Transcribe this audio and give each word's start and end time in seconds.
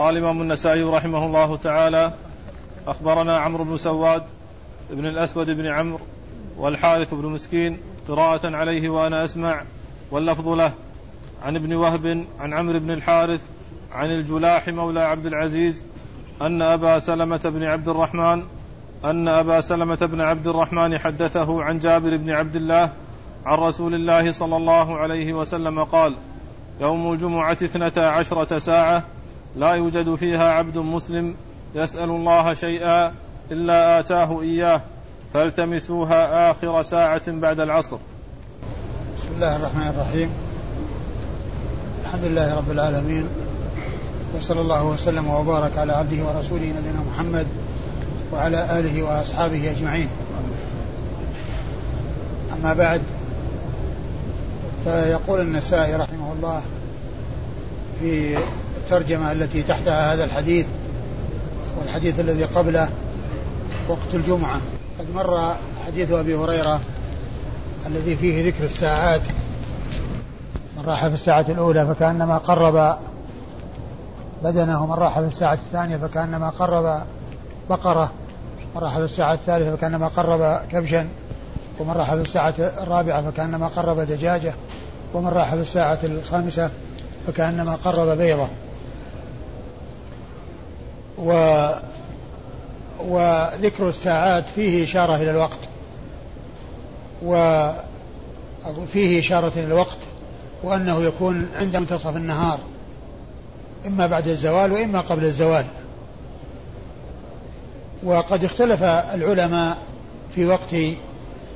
قال 0.00 0.16
الإمام 0.16 0.42
النسائي 0.42 0.82
رحمه 0.82 1.26
الله 1.26 1.56
تعالى 1.56 2.12
أخبرنا 2.86 3.38
عمرو 3.38 3.64
بن 3.64 3.76
سواد 3.76 4.22
بن 4.90 5.06
الأسود 5.06 5.50
بن 5.50 5.66
عمرو 5.66 6.00
والحارث 6.56 7.14
بن 7.14 7.26
مسكين 7.26 7.78
قراءة 8.08 8.56
عليه 8.56 8.88
وأنا 8.88 9.24
أسمع 9.24 9.62
واللفظ 10.10 10.48
له 10.48 10.72
عن 11.42 11.56
ابن 11.56 11.74
وهب 11.74 12.24
عن 12.40 12.52
عمرو 12.52 12.78
بن 12.78 12.90
الحارث 12.90 13.40
عن 13.92 14.10
الجلاح 14.10 14.68
مولى 14.68 15.00
عبد 15.00 15.26
العزيز 15.26 15.84
أن 16.42 16.62
أبا 16.62 16.98
سلمة 16.98 17.40
بن 17.44 17.62
عبد 17.62 17.88
الرحمن 17.88 18.42
أن 19.04 19.28
أبا 19.28 19.60
سلمة 19.60 19.98
بن 20.02 20.20
عبد 20.20 20.46
الرحمن 20.46 20.98
حدثه 20.98 21.62
عن 21.62 21.78
جابر 21.78 22.16
بن 22.16 22.30
عبد 22.30 22.56
الله 22.56 22.92
عن 23.46 23.58
رسول 23.58 23.94
الله 23.94 24.32
صلى 24.32 24.56
الله 24.56 24.96
عليه 24.96 25.32
وسلم 25.32 25.84
قال 25.84 26.14
يوم 26.80 27.12
الجمعة 27.12 27.52
اثنتا 27.52 28.00
عشرة 28.00 28.58
ساعة 28.58 29.04
لا 29.56 29.70
يوجد 29.70 30.14
فيها 30.14 30.52
عبد 30.52 30.78
مسلم 30.78 31.34
يسأل 31.74 32.10
الله 32.10 32.54
شيئا 32.54 33.12
إلا 33.50 34.00
آتاه 34.00 34.40
إياه 34.40 34.80
فالتمسوها 35.34 36.50
آخر 36.50 36.82
ساعة 36.82 37.22
بعد 37.30 37.60
العصر. 37.60 37.98
بسم 39.18 39.28
الله 39.36 39.56
الرحمن 39.56 39.88
الرحيم. 39.88 40.30
الحمد 42.04 42.24
لله 42.24 42.56
رب 42.56 42.70
العالمين 42.70 43.28
وصلى 44.36 44.60
الله 44.60 44.84
وسلم 44.84 45.30
وبارك 45.30 45.78
على 45.78 45.92
عبده 45.92 46.24
ورسوله 46.24 46.74
نبينا 46.78 47.00
محمد 47.14 47.46
وعلى 48.32 48.78
آله 48.78 49.02
وأصحابه 49.02 49.70
أجمعين. 49.70 50.08
أما 52.52 52.74
بعد 52.74 53.02
فيقول 54.84 55.40
النسائي 55.40 55.94
رحمه 55.96 56.32
الله 56.32 56.62
في 58.00 58.38
الترجمة 58.92 59.32
التي 59.32 59.62
تحتها 59.62 60.12
هذا 60.12 60.24
الحديث 60.24 60.66
والحديث 61.78 62.20
الذي 62.20 62.44
قبله 62.44 62.88
وقت 63.88 64.14
الجمعة. 64.14 64.60
قد 64.98 65.06
مر 65.14 65.54
حديث 65.86 66.12
أبي 66.12 66.34
هريرة 66.34 66.80
الذي 67.86 68.16
فيه 68.16 68.48
ذكر 68.48 68.64
الساعات. 68.64 69.20
من 70.76 70.84
راح 70.86 71.06
في 71.06 71.14
الساعة 71.14 71.44
الأولى 71.48 71.86
فكأنما 71.86 72.38
قرب 72.38 72.96
بدنه 74.44 74.86
من 74.86 74.92
راح 74.92 75.20
في 75.20 75.26
الساعة 75.26 75.54
الثانية 75.54 75.96
فكأنما 75.96 76.48
قرب 76.48 77.02
بقرة 77.70 78.12
من 78.74 78.82
راح 78.82 78.98
في 78.98 79.04
الساعة 79.04 79.34
الثالثة 79.34 79.76
فكأنما 79.76 80.08
قرب 80.08 80.60
كبشا 80.72 81.08
ومن 81.80 81.92
راح 81.92 82.14
في 82.14 82.20
الساعة 82.20 82.54
الرابعة 82.58 83.30
فكأنما 83.30 83.66
قرب 83.66 84.00
دجاجة 84.00 84.54
ومن 85.14 85.28
راح 85.28 85.54
في 85.54 85.60
الساعة 85.60 85.98
الخامسة 86.04 86.70
فكأنما 87.26 87.74
قرب 87.84 88.18
بيضة. 88.18 88.48
و 91.22 91.32
وذكر 93.00 93.88
الساعات 93.88 94.44
فيه 94.48 94.84
إشارة 94.84 95.16
إلى 95.16 95.30
الوقت. 95.30 95.58
وفيه 98.78 99.20
إشارة 99.20 99.52
إلى 99.56 99.64
الوقت 99.66 99.98
وأنه 100.62 101.02
يكون 101.02 101.48
عند 101.56 101.76
منتصف 101.76 102.16
النهار 102.16 102.58
إما 103.86 104.06
بعد 104.06 104.28
الزوال 104.28 104.72
وإما 104.72 105.00
قبل 105.00 105.24
الزوال. 105.24 105.64
وقد 108.02 108.44
اختلف 108.44 108.82
العلماء 108.82 109.78
في 110.34 110.46
وقت 110.46 110.76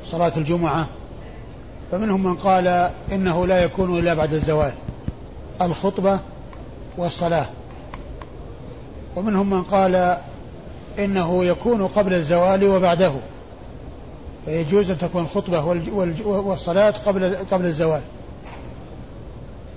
صلاة 0.05 0.33
الجمعة 0.37 0.87
فمنهم 1.93 2.23
من 2.23 2.35
قال 2.35 2.91
إنه 3.13 3.47
لا 3.47 3.65
يكون 3.65 3.99
إلا 3.99 4.15
بعد 4.15 4.33
الزوال 4.33 4.73
الخطبة 5.63 6.21
والصلاة. 6.97 7.47
ومنهم 9.17 9.51
من 9.51 9.63
قال 9.63 10.19
إنه 10.99 11.45
يكون 11.45 11.87
قبل 11.87 12.15
الزوال 12.15 12.65
وبعده 12.65 13.13
فيجوز 14.45 14.91
أن 14.91 14.99
تكون 14.99 15.23
الخطبة 15.23 15.65
والصلاة 16.25 16.95
قبل 17.07 17.37
قبل 17.51 17.67
الزوال. 17.67 18.03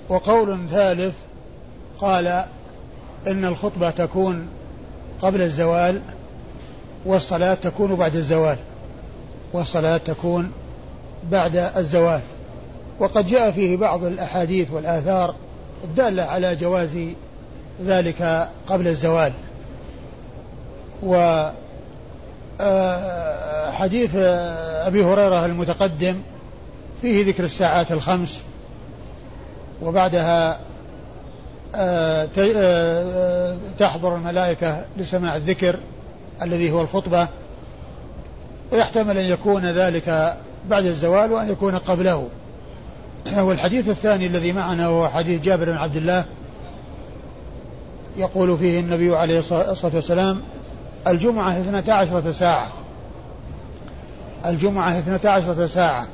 وقول 0.09 0.59
ثالث 0.69 1.15
قال 1.99 2.27
إن 3.27 3.45
الخطبة 3.45 3.89
تكون 3.89 4.47
قبل 5.21 5.41
الزوال 5.41 6.01
والصلاة 7.05 7.53
تكون 7.53 7.95
بعد 7.95 8.15
الزوال 8.15 8.57
والصلاة 9.53 9.97
تكون 9.97 10.51
بعد 11.31 11.55
الزوال. 11.55 12.21
وقد 12.99 13.27
جاء 13.27 13.51
فيه 13.51 13.77
بعض 13.77 14.03
الأحاديث 14.03 14.71
والآثار 14.71 15.35
الدالة 15.83 16.23
على 16.23 16.55
جواز 16.55 16.97
ذلك 17.85 18.49
قبل 18.67 18.87
الزوال. 18.87 19.31
و 21.03 21.47
آه، 22.61 23.71
حديث 23.71 24.15
أبي 24.85 25.03
هريرة 25.03 25.45
المتقدم 25.45 26.21
فيه 27.01 27.25
ذكر 27.25 27.43
الساعات 27.43 27.91
الخمس 27.91 28.43
وبعدها 29.81 30.59
آه، 31.75 32.27
آه، 32.37 33.57
تحضر 33.79 34.15
الملائكة 34.15 34.85
لسماع 34.97 35.35
الذكر 35.35 35.79
الذي 36.41 36.71
هو 36.71 36.81
الخطبة. 36.81 37.27
ويحتمل 38.71 39.17
أن 39.17 39.25
يكون 39.25 39.65
ذلك 39.65 40.37
بعد 40.69 40.85
الزوال 40.85 41.31
وأن 41.31 41.49
يكون 41.49 41.77
قبله. 41.77 42.27
والحديث 43.37 43.89
الثاني 43.89 44.27
الذي 44.27 44.53
معنا 44.53 44.85
هو 44.85 45.09
حديث 45.09 45.41
جابر 45.41 45.65
بن 45.65 45.77
عبد 45.77 45.95
الله 45.95 46.25
يقول 48.17 48.57
فيه 48.57 48.79
النبي 48.79 49.15
عليه 49.15 49.39
الصلاة 49.39 49.95
والسلام 49.95 50.41
الجمعة 51.07 51.59
اثنتا 51.59 51.91
عشرة 51.91 52.31
ساعة. 52.31 52.71
الجمعة 54.45 54.99
اثنتا 54.99 55.27
عشرة 55.27 55.65
ساعة. 55.65 56.07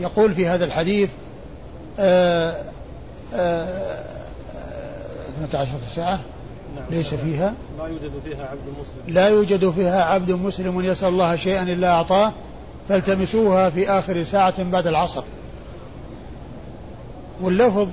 يقول 0.00 0.34
في 0.34 0.46
هذا 0.46 0.64
الحديث 0.64 1.10
آه، 1.98 2.62
آه، 3.34 4.04
اثنتا 5.28 5.56
عشرة 5.56 5.80
ساعة؟ 5.88 6.20
نعم. 6.76 6.84
ليس 6.90 7.14
فيها؟ 7.14 7.54
لا 7.78 7.86
يوجد 7.86 8.12
فيها 8.24 8.46
عبد 8.46 8.68
مسلم. 8.80 9.14
لا 9.14 9.28
يوجد 9.28 9.70
فيها 9.70 10.04
عبد 10.04 10.30
مسلم 10.30 10.84
يسأل 10.84 11.08
الله 11.08 11.36
شيئا 11.36 11.62
إلا 11.62 11.88
أعطاه 11.88 12.32
فالتمسوها 12.88 13.70
في 13.70 13.90
آخر 13.90 14.24
ساعة 14.24 14.62
بعد 14.62 14.86
العصر. 14.86 15.22
واللفظ 17.40 17.88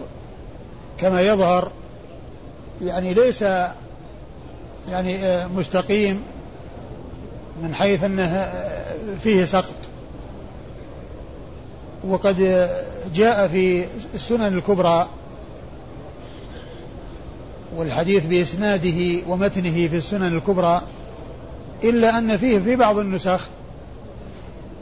كما 0.97 1.21
يظهر 1.21 1.71
يعني 2.81 3.13
ليس 3.13 3.41
يعني 4.91 5.17
آه، 5.25 5.47
مستقيم 5.47 6.23
من 7.63 7.75
حيث 7.75 8.03
أنه 8.03 8.53
فيه 9.23 9.45
سقط. 9.45 9.75
وقد 12.03 12.69
جاء 13.15 13.47
في 13.47 13.85
السنن 14.13 14.57
الكبرى 14.57 15.09
والحديث 17.75 18.25
بإسناده 18.25 19.21
ومتنه 19.27 19.87
في 19.87 19.95
السنن 19.95 20.37
الكبرى 20.37 20.81
إلا 21.83 22.17
أن 22.17 22.37
فيه 22.37 22.59
في 22.59 22.75
بعض 22.75 22.97
النسخ 22.97 23.47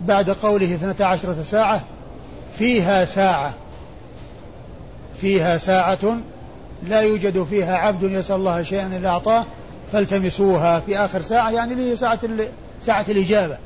بعد 0.02 0.30
قوله 0.30 0.76
اثنتا 0.76 1.04
عشرة 1.04 1.44
ساعة 1.44 1.84
فيها 2.58 3.06
ساعة 3.06 3.54
فيها 5.16 5.58
ساعة 5.58 6.18
لا 6.84 7.02
يوجد 7.02 7.44
فيها 7.44 7.76
عبد 7.76 8.04
يسأل 8.04 8.36
الله 8.36 8.64
شيئا 8.64 8.88
إلا 8.88 9.10
أعطاه 9.10 9.46
فالتمسوها 9.92 10.80
في 10.80 10.98
آخر 10.98 11.22
ساعة 11.22 11.52
يعني 11.52 11.74
اللي 11.74 11.92
هي 11.92 11.96
ساعة 11.96 12.20
ساعة 12.82 13.06
الإجابة. 13.10 13.58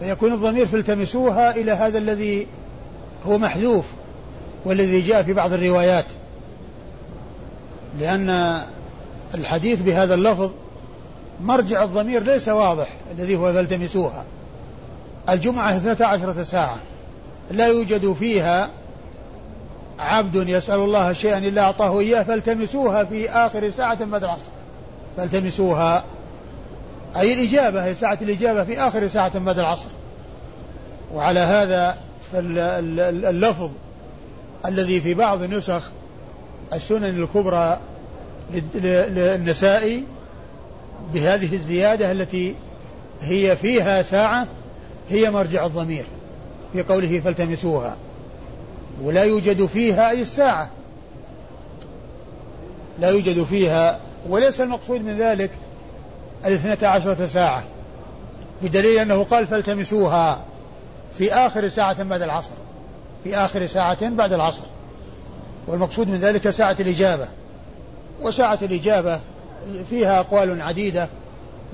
فيكون 0.00 0.32
الضمير 0.32 0.66
فالتمسوها 0.66 1.56
إلى 1.56 1.72
هذا 1.72 1.98
الذي 1.98 2.46
هو 3.26 3.38
محذوف 3.38 3.84
والذي 4.64 5.00
جاء 5.00 5.22
في 5.22 5.32
بعض 5.32 5.52
الروايات. 5.52 6.04
لأن 8.00 8.60
الحديث 9.34 9.82
بهذا 9.82 10.14
اللفظ 10.14 10.50
مرجع 11.40 11.84
الضمير 11.84 12.22
ليس 12.22 12.48
واضح 12.48 12.88
الذي 13.18 13.36
هو 13.36 13.52
فالتمسوها. 13.52 14.24
الجمعة 15.28 15.76
اثنتا 15.76 16.04
عشرة 16.04 16.42
ساعة. 16.42 16.78
لا 17.50 17.66
يوجد 17.66 18.12
فيها 18.12 18.70
عبد 19.98 20.48
يسأل 20.48 20.78
الله 20.78 21.12
شيئا 21.12 21.38
إلا 21.38 21.62
أعطاه 21.62 22.00
إياه 22.00 22.22
فالتمسوها 22.22 23.04
في 23.04 23.30
آخر 23.30 23.70
ساعة 23.70 23.98
العصر. 24.02 24.44
فالتمسوها. 25.16 26.04
أي 27.16 27.32
الإجابة 27.34 27.84
هي 27.84 27.94
ساعة 27.94 28.18
الإجابة 28.22 28.64
في 28.64 28.80
آخر 28.80 29.08
ساعة 29.08 29.38
بعد 29.38 29.58
العصر. 29.58 29.88
وعلى 31.14 31.40
هذا 31.40 31.96
فاللفظ 32.32 33.70
الذي 34.66 35.00
في 35.00 35.14
بعض 35.14 35.42
نسخ 35.42 35.90
السنن 36.72 37.22
الكبرى 37.22 37.80
للنسائي 38.74 40.04
بهذه 41.14 41.54
الزيادة 41.54 42.12
التي 42.12 42.54
هي 43.22 43.56
فيها 43.56 44.02
ساعة 44.02 44.46
هي 45.10 45.30
مرجع 45.30 45.66
الضمير 45.66 46.04
في 46.72 46.82
قوله 46.82 47.20
فالتمسوها. 47.20 47.96
ولا 49.02 49.24
يوجد 49.24 49.66
فيها 49.66 50.10
أي 50.10 50.22
الساعة. 50.22 50.68
لا 52.98 53.10
يوجد 53.10 53.44
فيها 53.44 53.98
وليس 54.28 54.60
المقصود 54.60 55.00
من 55.00 55.18
ذلك 55.18 55.50
الاثنتا 56.44 56.86
عشرة 56.86 57.26
ساعة 57.26 57.64
بدليل 58.62 58.98
أنه 58.98 59.24
قال 59.24 59.46
فالتمسوها 59.46 60.40
في 61.18 61.34
آخر 61.34 61.68
ساعة 61.68 62.02
بعد 62.02 62.22
العصر 62.22 62.52
في 63.24 63.36
آخر 63.36 63.66
ساعة 63.66 64.08
بعد 64.08 64.32
العصر. 64.32 64.62
والمقصود 65.66 66.08
من 66.08 66.20
ذلك 66.20 66.50
ساعة 66.50 66.76
الإجابة. 66.80 67.26
وساعة 68.22 68.58
الإجابة 68.62 69.20
فيها 69.90 70.20
أقوال 70.20 70.62
عديدة 70.62 71.08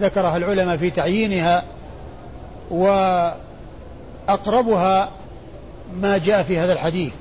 ذكرها 0.00 0.36
العلماء 0.36 0.76
في 0.76 0.90
تعيينها 0.90 1.64
وأقربها 4.28 5.10
ما 5.96 6.18
جاء 6.18 6.42
في 6.42 6.58
هذا 6.58 6.72
الحديث 6.72 7.12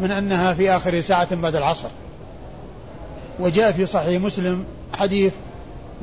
من 0.00 0.10
أنها 0.10 0.54
في 0.54 0.70
آخر 0.70 1.00
ساعة 1.00 1.34
بعد 1.34 1.56
العصر. 1.56 1.88
وجاء 3.40 3.72
في 3.72 3.86
صحيح 3.86 4.22
مسلم 4.22 4.64
حديث 4.94 5.32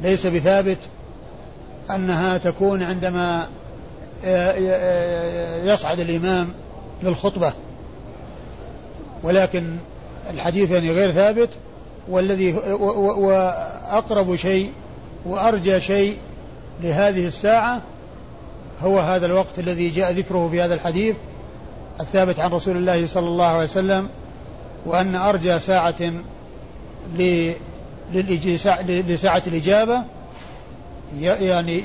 ليس 0.04 0.27
بثابت 0.27 0.77
أنها 1.92 2.38
تكون 2.38 2.83
عندما 2.83 3.48
يصعد 5.63 6.00
الإمام 6.00 6.54
للخطبة. 7.04 7.54
ولكن 9.24 9.77
الحديث 10.30 10.72
يعني 10.72 10.92
غير 10.92 11.12
ثابت 11.12 11.50
والذي 12.10 12.54
وأقرب 13.18 14.36
شيء 14.36 14.72
وأرجى 15.25 15.81
شيء 15.81 16.18
لهذه 16.81 17.27
الساعة 17.27 17.81
هو 18.81 19.00
هذا 19.00 19.25
الوقت 19.25 19.60
الذي 19.60 19.89
جاء 19.89 20.12
ذكره 20.12 20.50
في 20.51 20.62
هذا 20.62 20.74
الحديث 20.74 21.15
الثابت 22.00 22.40
عن 22.40 22.51
رسول 22.51 22.78
الله 22.78 23.07
صلى 23.07 23.28
الله 23.28 23.46
عليه 23.46 23.63
وسلم 23.63 24.10
وأن 24.86 25.16
أرجى 25.16 25.60
ساعة 25.60 26.13
لساعة 28.84 29.44
الإجابة 29.48 30.04
يعني 31.19 31.81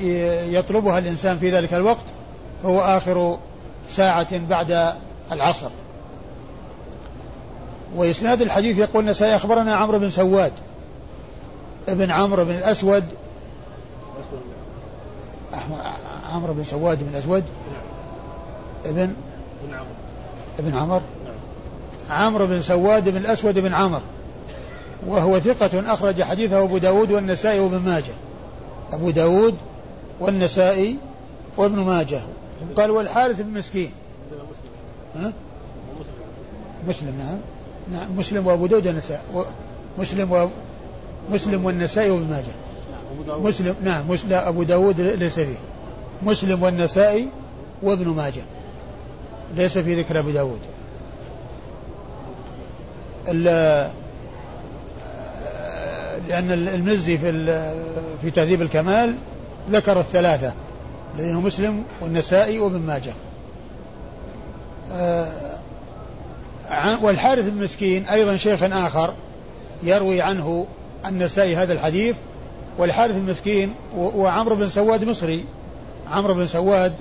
يطلبها 0.54 0.98
الإنسان 0.98 1.38
في 1.38 1.50
ذلك 1.50 1.74
الوقت 1.74 2.04
هو 2.64 2.80
آخر 2.80 3.38
ساعة 3.88 4.38
بعد 4.38 4.94
العصر. 5.32 5.70
وإسناد 7.96 8.42
الحديث 8.42 8.78
يقول 8.78 9.04
النسائي 9.04 9.36
أخبرنا 9.36 9.76
عمرو 9.76 9.98
بن 9.98 10.10
سواد 10.10 10.52
ابن 11.88 12.10
عمرو 12.10 12.44
بن 12.44 12.54
الأسود. 12.54 13.04
عمرو 16.32 16.54
بن 16.54 16.64
سواد 16.64 17.02
بن 17.02 17.08
الأسود 17.08 17.44
ابن 18.84 19.00
ابن 19.00 19.14
عمر 20.60 21.00
عمرو. 22.10 22.46
بن 22.46 22.60
سواد 22.60 23.08
بن 23.08 23.16
الأسود 23.16 23.58
بن 23.58 23.74
عمر 23.74 24.00
وهو 25.06 25.38
ثقة 25.38 25.92
أخرج 25.94 26.22
حديثه 26.22 26.62
أبو 26.62 26.78
داود 26.78 27.12
والنسائي 27.12 27.60
وابن 27.60 27.78
ماجه. 27.78 28.12
أبو 28.92 29.10
داود 29.10 29.54
والنسائي 30.20 30.96
وابن 31.56 31.78
ماجه. 31.78 32.20
قال 32.76 32.90
والحارث 32.90 33.40
بن 33.40 33.58
مسكين. 33.58 33.90
ها؟ 35.16 35.32
مسلم 36.88 37.14
نعم. 37.18 37.38
نعم 37.92 38.18
مسلم 38.18 38.46
وأبو 38.46 38.66
داود 38.66 38.86
والنسائي. 38.86 39.20
مسلم 39.98 40.32
و 40.32 40.48
مسلم 41.30 41.64
والنسائي 41.64 42.10
وابن 42.10 42.30
ماجه. 42.30 42.54
مسلم 43.28 43.74
نعم 43.84 44.10
مسلم 44.10 44.32
أبو 44.32 44.62
داود 44.62 45.00
ليس 45.00 45.40
فيه. 45.40 45.58
مسلم 46.22 46.62
والنسائي 46.62 47.28
وابن 47.82 48.08
ماجه. 48.08 48.42
ليس 49.56 49.78
في 49.78 50.00
ذكر 50.00 50.18
أبي 50.18 50.32
داود. 50.32 50.60
لأن 56.28 56.52
المزي 56.52 57.18
في 57.18 57.62
في 58.22 58.30
تهذيب 58.30 58.62
الكمال 58.62 59.14
ذكر 59.70 60.00
الثلاثة 60.00 60.52
الذين 61.14 61.34
مسلم 61.34 61.84
والنسائي 62.00 62.58
وابن 62.58 62.78
ماجه. 62.78 63.12
آه، 64.92 65.28
والحارث 67.02 67.48
بن 67.48 67.64
مسكين 67.64 68.06
أيضا 68.06 68.36
شيخ 68.36 68.62
آخر 68.62 69.14
يروي 69.82 70.22
عنه 70.22 70.66
النسائي 71.06 71.56
هذا 71.56 71.72
الحديث 71.72 72.16
والحارث 72.78 73.16
المسكين 73.16 73.74
وعمرو 73.96 74.56
بن 74.56 74.68
سواد 74.68 75.04
مصري. 75.04 75.44
عمرو 76.10 76.34
بن 76.34 76.46
سواد 76.46 76.92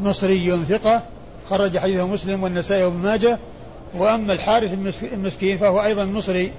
مصري 0.00 0.64
ثقة 0.68 1.02
خرج 1.50 1.78
حديثه 1.78 2.06
مسلم 2.06 2.42
والنسائي 2.42 2.84
وابن 2.84 2.96
ماجه. 2.96 3.38
وأما 3.94 4.32
الحارث 4.32 4.72
المسكين 5.12 5.58
فهو 5.58 5.84
أيضا 5.84 6.04
مصري 6.04 6.52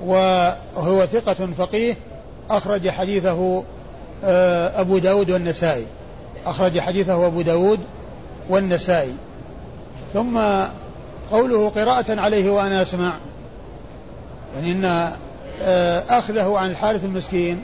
وهو 0.00 1.06
ثقة 1.06 1.48
فقيه. 1.58 1.94
أخرج 2.50 2.88
حديثه 2.88 3.62
آه، 4.24 4.80
أبو 4.80 4.98
داود 4.98 5.30
والنسائي. 5.30 5.86
أخرج 6.46 6.78
حديثه 6.78 7.26
أبو 7.26 7.42
داود 7.42 7.80
والنسائي. 8.48 9.14
ثم 10.14 10.38
قوله 11.32 11.68
قراءة 11.68 12.20
عليه 12.20 12.50
وأنا 12.50 12.82
أسمع. 12.82 13.12
يعني 14.54 14.72
أن 14.72 15.12
آه، 15.62 16.18
أخذه 16.18 16.58
عن 16.58 16.70
الحارث 16.70 17.04
المسكين 17.04 17.62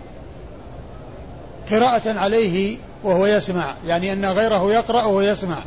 قراءة 1.71 2.19
عليه 2.19 2.77
وهو 3.05 3.27
يسمع. 3.27 3.75
يعني 3.87 4.13
أن 4.13 4.27
غيره 4.27 4.73
يقرأ 4.73 5.05
وهو 5.05 5.21
يسمع. 5.21 5.59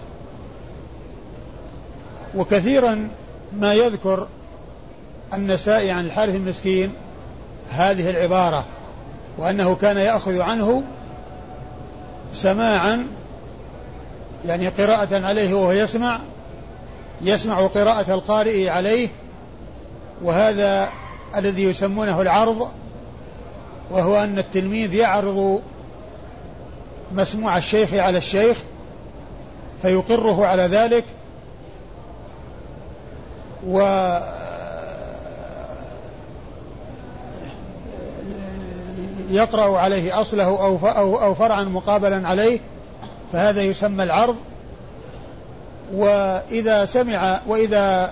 وكثيرا 2.36 3.10
ما 3.60 3.74
يذكر 3.74 4.28
النسائي 5.34 5.92
عن 5.92 6.06
الحارث 6.06 6.36
المسكين 6.36 6.94
هذه 7.72 8.10
العبارة 8.10 8.64
وأنه 9.38 9.76
كان 9.76 9.98
يأخذ 9.98 10.40
عنه 10.40 10.84
سماعا 12.34 13.08
يعني 14.48 14.68
قراءة 14.68 15.26
عليه 15.26 15.54
وهو 15.54 15.72
يسمع 15.72 16.20
يسمع 17.22 17.68
قراءة 17.68 18.14
القارئ 18.14 18.70
عليه 18.70 19.08
وهذا 20.22 20.90
الذي 21.36 21.64
يسمونه 21.64 22.22
العرض 22.22 22.70
وهو 23.92 24.24
أن 24.24 24.40
التلميذ 24.40 24.94
يعرض 24.94 25.62
مسموع 27.12 27.58
الشيخ 27.58 27.94
على 27.94 28.18
الشيخ 28.18 28.58
فيقره 29.82 30.46
على 30.46 30.64
ذلك 30.64 31.04
و 33.68 33.80
يقرأ 39.30 39.80
عليه 39.80 40.22
أصله 40.22 40.44
أو 40.44 40.78
أو 41.24 41.36
فرعا 41.36 41.64
مقابلا 41.64 42.28
عليه 42.28 42.60
فهذا 43.34 43.62
يسمى 43.62 44.04
العرض. 44.04 44.36
وإذا 45.94 46.86
سمع 46.86 47.40
وإذا 47.48 48.12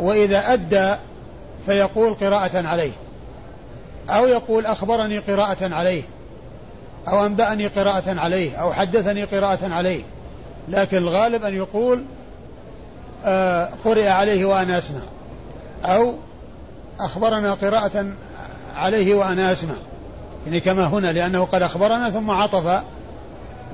وإذا 0.00 0.52
أدى 0.52 0.94
فيقول 1.66 2.14
قراءة 2.14 2.66
عليه. 2.66 2.92
أو 4.10 4.26
يقول 4.26 4.66
أخبرني 4.66 5.18
قراءة 5.18 5.74
عليه 5.74 6.02
أو 7.08 7.26
أنبأني 7.26 7.66
قراءة 7.66 8.20
عليه 8.20 8.56
أو 8.56 8.72
حدثني 8.72 9.24
قراءة 9.24 9.58
عليه. 9.62 10.02
لكن 10.68 10.96
الغالب 10.96 11.44
أن 11.44 11.54
يقول 11.54 12.04
قرئ 13.84 14.08
عليه 14.08 14.44
وأنا 14.44 14.78
أسمع. 14.78 15.00
أو 15.84 16.14
أخبرنا 17.00 17.54
قراءة 17.54 18.06
عليه 18.76 19.14
وأنا 19.14 19.52
أسمع. 19.52 19.74
يعني 20.46 20.60
كما 20.60 20.86
هنا 20.86 21.12
لأنه 21.12 21.44
قد 21.44 21.62
أخبرنا 21.62 22.10
ثم 22.10 22.30
عطف. 22.30 22.82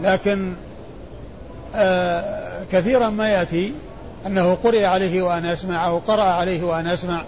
لكن 0.02 0.54
آه 1.74 2.64
كثيرا 2.72 3.08
ما 3.08 3.28
يأتي 3.28 3.72
أنه 4.26 4.54
قرئ 4.54 4.84
عليه 4.84 5.22
وأنا 5.22 5.52
أسمع 5.52 5.86
أو 5.86 5.98
قرأ 5.98 6.22
عليه 6.22 6.62
وأنا 6.62 6.94
أسمع 6.94 7.22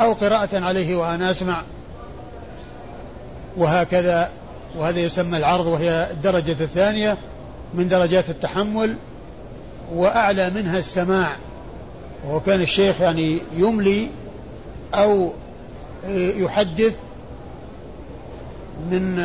أو 0.00 0.12
قراءة 0.12 0.60
عليه 0.60 0.96
وأنا 0.96 1.30
أسمع. 1.30 1.62
وهكذا 3.56 4.30
وهذا 4.76 5.00
يسمى 5.00 5.36
العرض 5.36 5.66
وهي 5.66 6.06
الدرجة 6.10 6.56
الثانية 6.60 7.16
من 7.74 7.88
درجات 7.88 8.30
التحمل 8.30 8.96
وأعلى 9.94 10.50
منها 10.50 10.78
السماع. 10.78 11.36
وهو 12.24 12.40
كان 12.40 12.60
الشيخ 12.60 13.00
يعني 13.00 13.38
يملي 13.56 14.08
أو 14.94 15.32
يحدث 16.36 16.96
من 18.90 19.22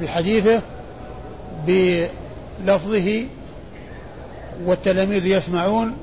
بحديثه 0.00 0.60
بلفظه 1.66 3.24
والتلاميذ 4.64 5.26
يسمعون 5.26 5.96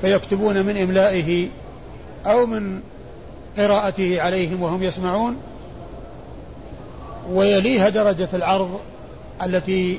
فيكتبون 0.00 0.66
من 0.66 0.76
إملائه 0.76 1.48
أو 2.26 2.46
من 2.46 2.80
قراءته 3.58 4.20
عليهم 4.20 4.62
وهم 4.62 4.82
يسمعون 4.82 5.36
ويليها 7.30 7.88
درجة 7.88 8.28
العرض 8.34 8.80
التي 9.42 9.98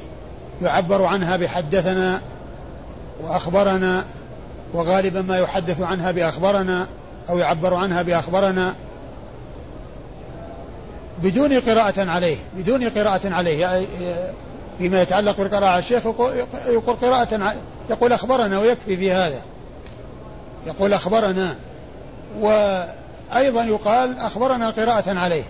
يعبر 0.61 1.03
عنها 1.03 1.37
بحدثنا 1.37 2.21
وأخبرنا 3.21 4.05
وغالبا 4.73 5.21
ما 5.21 5.37
يحدث 5.37 5.81
عنها 5.81 6.11
بأخبرنا 6.11 6.87
أو 7.29 7.37
يعبر 7.37 7.73
عنها 7.73 8.01
بأخبرنا 8.01 8.75
بدون 11.23 11.59
قراءة 11.59 12.09
عليه 12.09 12.37
بدون 12.57 12.89
قراءة 12.89 13.21
عليه. 13.33 13.61
يعني 13.61 13.85
فيما 14.77 15.01
يتعلق 15.01 15.37
بالقراءة 15.37 15.77
الشيخ 15.77 16.05
يقول 16.67 16.95
قراءة 17.01 17.55
يقول 17.89 18.13
أخبرنا 18.13 18.59
ويكفي 18.59 18.97
في 18.97 19.11
هذا. 19.11 19.41
يقول 20.67 20.93
أخبرنا 20.93 21.55
وأيضا 22.39 23.63
يقال 23.63 24.19
أخبرنا 24.19 24.69
قراءة 24.69 25.19
عليه. 25.19 25.43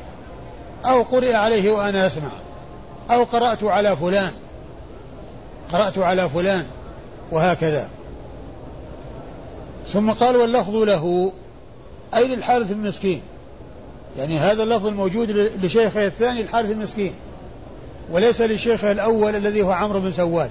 أو 0.85 1.01
قرئ 1.01 1.33
عليه 1.33 1.71
وأنا 1.71 2.07
أسمع. 2.07 2.29
أو 3.11 3.23
قرأت 3.23 3.63
على 3.63 3.95
فلان. 3.95 4.31
قرأت 5.73 5.97
على 5.97 6.29
فلان. 6.29 6.65
وهكذا. 7.31 7.89
ثم 9.93 10.11
قال 10.11 10.35
واللفظ 10.35 10.75
له 10.75 11.31
أي 12.13 12.27
للحارث 12.27 12.71
المسكين. 12.71 13.21
يعني 14.17 14.37
هذا 14.37 14.63
اللفظ 14.63 14.87
الموجود 14.87 15.31
لشيخه 15.31 16.05
الثاني 16.05 16.41
الحارث 16.41 16.71
المسكين. 16.71 17.13
وليس 18.11 18.41
لشيخه 18.41 18.91
الأول 18.91 19.35
الذي 19.35 19.61
هو 19.61 19.71
عمرو 19.71 19.99
بن 19.99 20.11
سواد. 20.11 20.49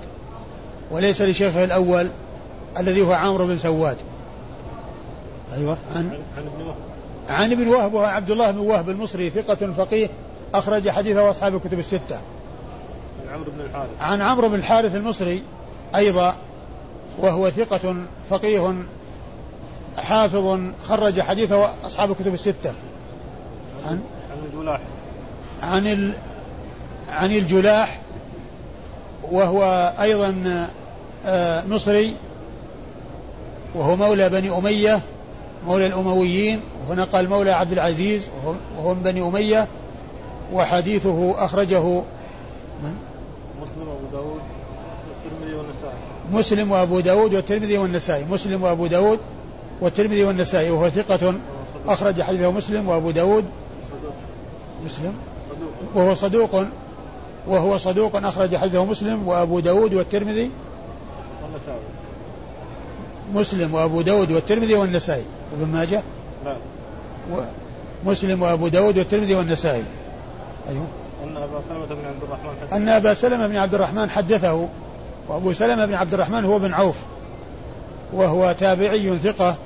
وليس 0.90 1.23
لشيخه 1.23 1.64
الأول 1.64 2.11
الذي 2.78 3.02
هو 3.02 3.12
عمرو 3.12 3.47
بن 3.47 3.59
سواد. 3.59 3.97
أيوة 5.52 5.78
عن 5.94 6.18
عن 7.28 7.52
ابن 7.52 7.68
وهب. 7.68 7.94
وهو 7.94 8.04
عبد 8.04 8.30
الله 8.30 8.50
بن 8.50 8.59
وهب 8.59 8.90
المصري 8.90 9.30
ثقة 9.30 9.73
فقيه 9.73 10.09
أخرج 10.54 10.88
حديثه 10.88 11.30
أصحاب 11.30 11.54
الكتب 11.54 11.78
الستة. 11.78 12.20
عن 13.28 13.35
عمرو 13.35 13.50
بن 13.50 13.61
الحارث. 13.61 13.90
عن 14.00 14.20
عمرو 14.20 14.49
بن 14.49 14.54
الحارث 14.54 14.97
المصري 14.97 15.42
أيضا 15.97 16.37
وهو 17.18 17.50
ثقة 17.50 17.97
فقيه 18.30 18.75
حافظ 19.97 20.61
خرج 20.88 21.20
حديثه 21.20 21.70
أصحاب 21.87 22.11
الكتب 22.11 22.35
الستة. 22.35 22.75
عن 23.85 24.00
عن 24.30 24.38
الجلاح. 24.52 24.80
عن 25.62 25.87
ال 25.87 26.12
عن 27.09 27.32
الجلاح 27.32 28.00
وهو 29.30 29.92
أيضا 30.00 30.66
آه، 31.26 31.66
مصري 31.66 32.14
وهو 33.75 33.97
مولى 33.97 34.28
بني 34.28 34.59
أمية 34.59 35.00
مولى 35.66 35.87
الأمويين 35.87 36.61
وهنا 36.88 37.04
قال 37.04 37.28
مولى 37.28 37.50
عبد 37.50 37.73
العزيز 37.73 38.28
وهو 38.76 38.94
من 38.94 39.02
بني 39.02 39.23
أمية 39.23 39.68
وحديثه 40.52 41.44
أخرجه 41.44 41.82
من؟ 42.82 42.94
مسلم 43.62 43.88
وأبو 43.88 44.06
داود 44.12 44.40
والترمذي 45.09 45.54
والنسائي. 45.54 45.94
مسلم 46.32 46.70
وأبو 46.70 47.00
داود 47.00 47.35
والترمذي 47.35 47.78
والنسائي. 47.78 48.25
مسلم 48.30 48.62
وأبو 48.62 48.87
داود 48.87 49.18
والترمذي 49.80 50.25
والنسائي 50.25 50.70
وهو 50.70 50.90
ثقة 50.90 51.34
أخرج 51.88 52.22
حديثه 52.22 52.50
مسلم 52.50 52.88
وأبو 52.88 53.10
داود. 53.10 53.44
مسلم؟ 54.84 55.14
وهو 55.94 56.14
صدوق 56.14 56.64
وهو 57.46 57.76
صدوق 57.76 58.16
أخرج 58.16 58.56
حديثه 58.56 58.84
مسلم 58.84 59.28
وأبو 59.28 59.60
داود 59.60 59.94
والترمذي. 59.94 60.50
والنسائي 61.42 61.78
مسلم 63.34 63.75
وأبو 63.75 64.00
داود 64.02 64.32
والترمذي 64.32 64.75
والنسائي. 64.75 65.25
وابن 65.52 65.72
ماجه؟ 65.72 66.02
لا. 66.44 66.56
مسلم 68.04 68.42
وأبو 68.42 68.68
داود 68.68 68.99
والترمذي 68.99 69.34
والنسائي. 69.34 69.84
أيوه. 70.68 70.87
أن 71.25 71.37
أبا 71.37 71.60
سلمة 71.68 71.87
بن 71.87 72.04
عبد 72.06 72.22
الرحمن 72.22 72.50
حدثه 72.60 72.76
أن 72.76 72.88
أبا 72.88 73.14
سلمة 73.14 73.46
بن 73.46 73.56
عبد 73.56 73.75
الرحمن 73.75 74.10
حدثه 74.10 74.68
وأبو 75.28 75.52
سلمة 75.52 75.87
بن 75.87 75.94
عبد 75.94 76.14
الرحمن 76.14 76.44
هو 76.44 76.58
بن 76.58 76.75
عوف 76.75 76.96
وهو 78.12 78.54
تابعي 78.60 79.18
ثقة. 79.18 79.56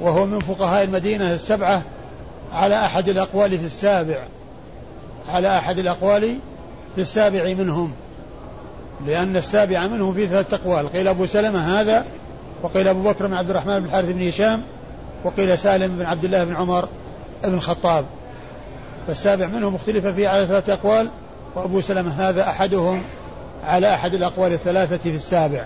وهو 0.00 0.26
من 0.26 0.40
فقهاء 0.40 0.84
المدينة 0.84 1.32
السبعة 1.32 1.82
على 2.52 2.84
أحد 2.84 3.08
الأقوال 3.08 3.58
في 3.58 3.66
السابع. 3.66 4.24
على 5.28 5.58
أحد 5.58 5.78
الأقوال 5.78 6.38
في 6.94 7.00
السابع 7.00 7.54
منهم. 7.54 7.92
لأن 9.06 9.36
السابع 9.36 9.86
منهم 9.86 10.14
في 10.14 10.26
ثلاثة 10.26 10.56
أقوال. 10.56 10.92
قيل 10.92 11.08
أبو 11.08 11.26
سلمة 11.26 11.80
هذا 11.80 12.04
وقيل 12.62 12.88
أبو 12.88 13.02
بكر 13.02 13.26
بن 13.26 13.34
عبد 13.34 13.50
الرحمن 13.50 13.78
بن 13.78 13.86
الحارث 13.86 14.10
بن 14.10 14.28
هشام 14.28 14.62
وقيل 15.24 15.58
سالم 15.58 15.96
بن 15.96 16.04
عبد 16.04 16.24
الله 16.24 16.44
بن 16.44 16.56
عمر 16.56 16.88
بن 17.44 17.54
الخطاب. 17.54 18.04
فالسابع 19.06 19.46
منهم 19.46 19.74
اختلف 19.74 20.06
فيه 20.06 20.28
على 20.28 20.46
ثلاثة 20.46 20.72
أقوال 20.72 21.08
وأبو 21.54 21.80
سلمة 21.80 22.28
هذا 22.28 22.48
أحدهم 22.48 23.02
على 23.64 23.94
أحد 23.94 24.14
الأقوال 24.14 24.52
الثلاثة 24.52 24.96
في 24.96 25.16
السابع. 25.16 25.64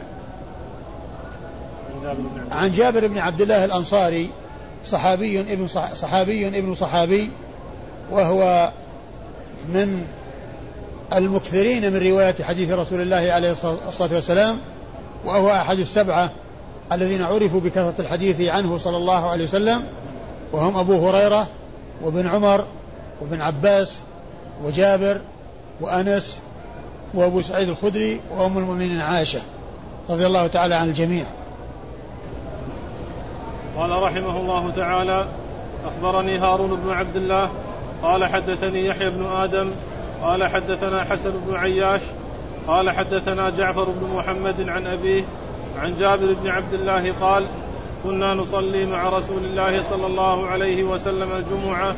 عن 2.51 2.73
جابر 2.73 3.07
بن 3.07 3.19
عبد 3.19 3.41
الله 3.41 3.65
الأنصاري 3.65 4.31
صحابي 4.87 5.41
ابن 5.41 5.67
صحابي 5.95 6.49
ابن 6.49 6.75
صحابي 6.75 7.31
وهو 8.11 8.73
من 9.69 10.05
المكثرين 11.13 11.93
من 11.93 11.99
رواية 11.99 12.35
حديث 12.43 12.71
رسول 12.71 13.01
الله 13.01 13.17
عليه 13.33 13.51
الصلاة 13.51 14.15
والسلام 14.15 14.59
وهو 15.25 15.51
أحد 15.51 15.79
السبعة 15.79 16.31
الذين 16.93 17.23
عرفوا 17.23 17.61
بكثرة 17.61 17.95
الحديث 17.99 18.41
عنه 18.41 18.79
صلى 18.79 18.97
الله 18.97 19.31
عليه 19.31 19.45
وسلم 19.45 19.83
وهم 20.53 20.77
أبو 20.77 21.09
هريرة 21.09 21.47
وابن 22.03 22.27
عمر 22.27 22.65
وابن 23.21 23.41
عباس 23.41 23.99
وجابر 24.65 25.21
وأنس 25.81 26.41
وأبو 27.15 27.41
سعيد 27.41 27.69
الخدري 27.69 28.21
وأم 28.31 28.59
المؤمنين 28.59 29.01
عائشة 29.01 29.41
رضي 30.11 30.27
الله 30.27 30.47
تعالى 30.47 30.75
عن 30.75 30.89
الجميع. 30.89 31.25
قال 33.77 33.91
رحمه 33.91 34.41
الله 34.41 34.71
تعالى 34.77 35.27
أخبرني 35.85 36.39
هارون 36.39 36.81
بن 36.85 36.91
عبد 36.91 37.17
الله 37.17 37.51
قال 38.03 38.25
حدثني 38.25 38.87
يحيى 38.87 39.11
بن 39.11 39.27
آدم 39.27 39.71
قال 40.23 40.49
حدثنا 40.49 41.05
حسن 41.05 41.33
بن 41.47 41.57
عياش 41.57 42.01
قال 42.67 42.91
حدثنا 42.91 43.51
جعفر 43.51 43.85
بن 43.85 44.15
محمد 44.15 44.69
عن 44.69 44.87
أبيه 44.87 45.25
عن 45.79 45.95
جابر 45.97 46.35
بن 46.43 46.51
عبد 46.51 46.75
الله 46.75 47.13
قال 47.13 47.45
كنا 48.05 48.35
نصلي 48.35 48.87
مع 48.87 49.09
رسول 49.09 49.45
الله 49.45 49.83
صلى 49.83 50.07
الله 50.07 50.47
عليه 50.47 50.83
وسلم 50.85 51.33
الجمعة 51.33 51.95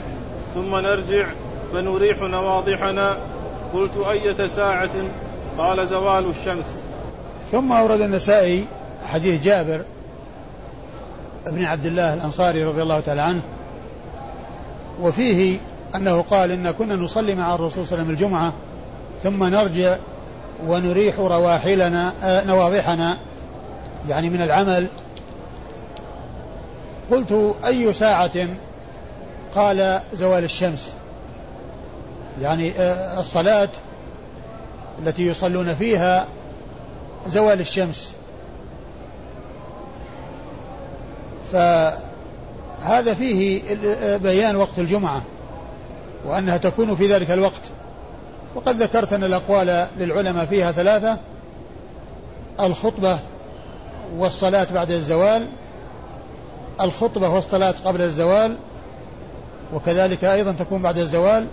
ثم 0.54 0.76
نرجع 0.76 1.26
فنريح 1.72 2.20
نواضحنا. 2.20 3.16
قلت 3.74 3.96
أية 4.10 4.46
ساعة؟ 4.46 4.90
قال 5.58 5.86
زوال 5.86 6.24
الشمس. 6.30 6.84
ثم 7.52 7.72
أورد 7.72 8.00
النسائي 8.00 8.64
حديث 9.02 9.44
جابر 9.44 9.80
بن 11.46 11.64
عبد 11.64 11.86
الله 11.86 12.14
الأنصاري 12.14 12.64
رضي 12.64 12.82
الله 12.82 13.00
تعالى 13.00 13.22
عنه 13.22 13.42
وفيه 15.00 15.58
أنه 15.94 16.22
قال 16.22 16.50
إن 16.50 16.70
كنا 16.70 16.96
نصلي 16.96 17.34
مع 17.34 17.54
الرسول 17.54 17.86
صلى 17.86 17.98
الله 17.98 18.04
عليه 18.04 18.04
وسلم 18.04 18.10
الجمعة 18.10 18.52
ثم 19.22 19.44
نرجع 19.44 19.98
ونريح 20.66 21.18
رواحلنا 21.18 22.12
آه، 22.22 22.44
نواضحنا 22.44 23.16
يعني 24.08 24.30
من 24.30 24.42
العمل. 24.42 24.86
قلت 27.10 27.54
أي 27.64 27.92
ساعة 27.92 28.48
قال 29.54 30.00
زوال 30.14 30.44
الشمس؟ 30.44 30.92
يعني 32.42 32.72
آه، 32.78 33.20
الصلاة 33.20 33.68
التي 34.98 35.26
يصلون 35.26 35.74
فيها 35.74 36.26
زوال 37.26 37.60
الشمس. 37.60 38.13
فهذا 41.54 43.14
فيه 43.14 43.62
بيان 44.16 44.56
وقت 44.56 44.78
الجمعة 44.78 45.22
وأنها 46.26 46.56
تكون 46.56 46.96
في 46.96 47.06
ذلك 47.06 47.30
الوقت. 47.30 47.62
وقد 48.54 48.82
ذكرت 48.82 49.12
أن 49.12 49.24
الأقوال 49.24 49.86
للعلماء 49.98 50.46
فيها 50.46 50.72
ثلاثة 50.72 51.16
الخطبة 52.60 53.18
والصلاة 54.18 54.66
بعد 54.74 54.90
الزوال 54.90 55.48
الخطبة 56.80 57.28
والصلاة 57.28 57.74
قبل 57.84 58.02
الزوال 58.02 58.56
وكذلك 59.74 60.24
أيضا 60.24 60.52
تكون 60.52 60.82
بعد 60.82 60.98
الزوال 60.98 61.46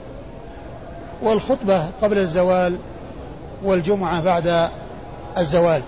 والخطبة 1.22 1.86
قبل 2.02 2.18
الزوال 2.18 2.80
والجمعة 3.64 4.22
بعد 4.22 4.70
الزوال. 5.38 5.82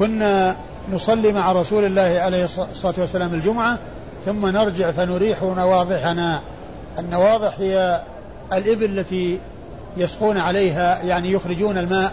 كنا 0.00 0.56
نصلي 0.92 1.32
مع 1.32 1.52
رسول 1.52 1.84
الله 1.84 2.20
عليه 2.20 2.44
الصلاة 2.44 2.94
والسلام 2.98 3.34
الجمعة 3.34 3.78
ثم 4.26 4.46
نرجع 4.46 4.90
فنريح 4.90 5.42
نواضحنا. 5.42 6.40
النواضح 6.98 7.52
هي 7.58 8.00
الإبل 8.52 8.98
التي 8.98 9.38
يسقون 9.96 10.36
عليها 10.36 11.02
يعني 11.02 11.32
يخرجون 11.32 11.78
الماء 11.78 12.12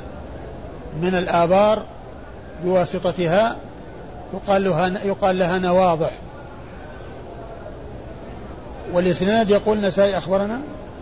من 1.02 1.16
الآبار 1.16 1.80
بواسطتها 2.64 3.56
يقال 4.34 4.64
لها 4.64 4.92
يقال 5.06 5.40
لها 5.40 5.60
نواضح. 5.60 6.12
والإسناد 8.94 9.50
يقول 9.50 9.82
نسائي 9.82 10.18
أخبرنا؟ 10.18 10.60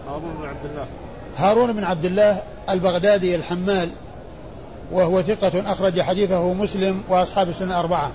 هارون 0.07 0.31
بن 0.39 0.47
عبد 0.47 0.65
الله. 0.71 0.85
هارون 1.37 1.73
بن 1.73 1.83
عبد 1.83 2.05
الله 2.05 2.41
البغدادي 2.69 3.35
الحمال. 3.35 3.89
وهو 4.91 5.21
ثقة 5.21 5.71
أخرج 5.71 6.01
حديثه 6.01 6.53
مسلم 6.53 7.03
وأصحاب 7.09 7.49
السنن 7.49 7.69
الأربعة. 7.69 8.11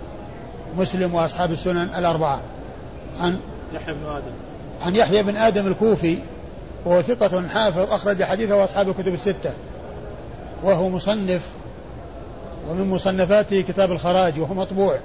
مسلم 0.77 1.15
وأصحاب 1.15 1.53
السنن 1.53 1.89
الأربعة. 1.99 2.41
عن 3.21 3.41
يحيى 3.75 3.95
بن 3.95 4.07
آدم. 4.07 4.33
عن 4.87 4.97
يحيى 4.97 5.23
بن 5.23 5.37
آدم 5.37 5.67
الكوفي 5.67 6.19
وهو 6.85 7.03
ثقة 7.03 7.49
حافظ 7.49 7.93
أخرج 7.93 8.23
حديثه 8.23 8.65
أصحاب 8.65 8.89
الكتب 8.89 9.15
الستة. 9.15 9.53
وهو 10.63 10.89
مصنف 10.89 11.49
ومن 12.69 12.91
مصنفاته 12.91 13.61
كتاب 13.61 13.93
الخراج 13.93 14.41
وهو 14.41 14.55
مطبوع. 14.55 14.99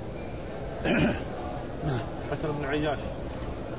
حسن 2.32 2.52
بن 2.60 2.66
عياش. 2.66 3.00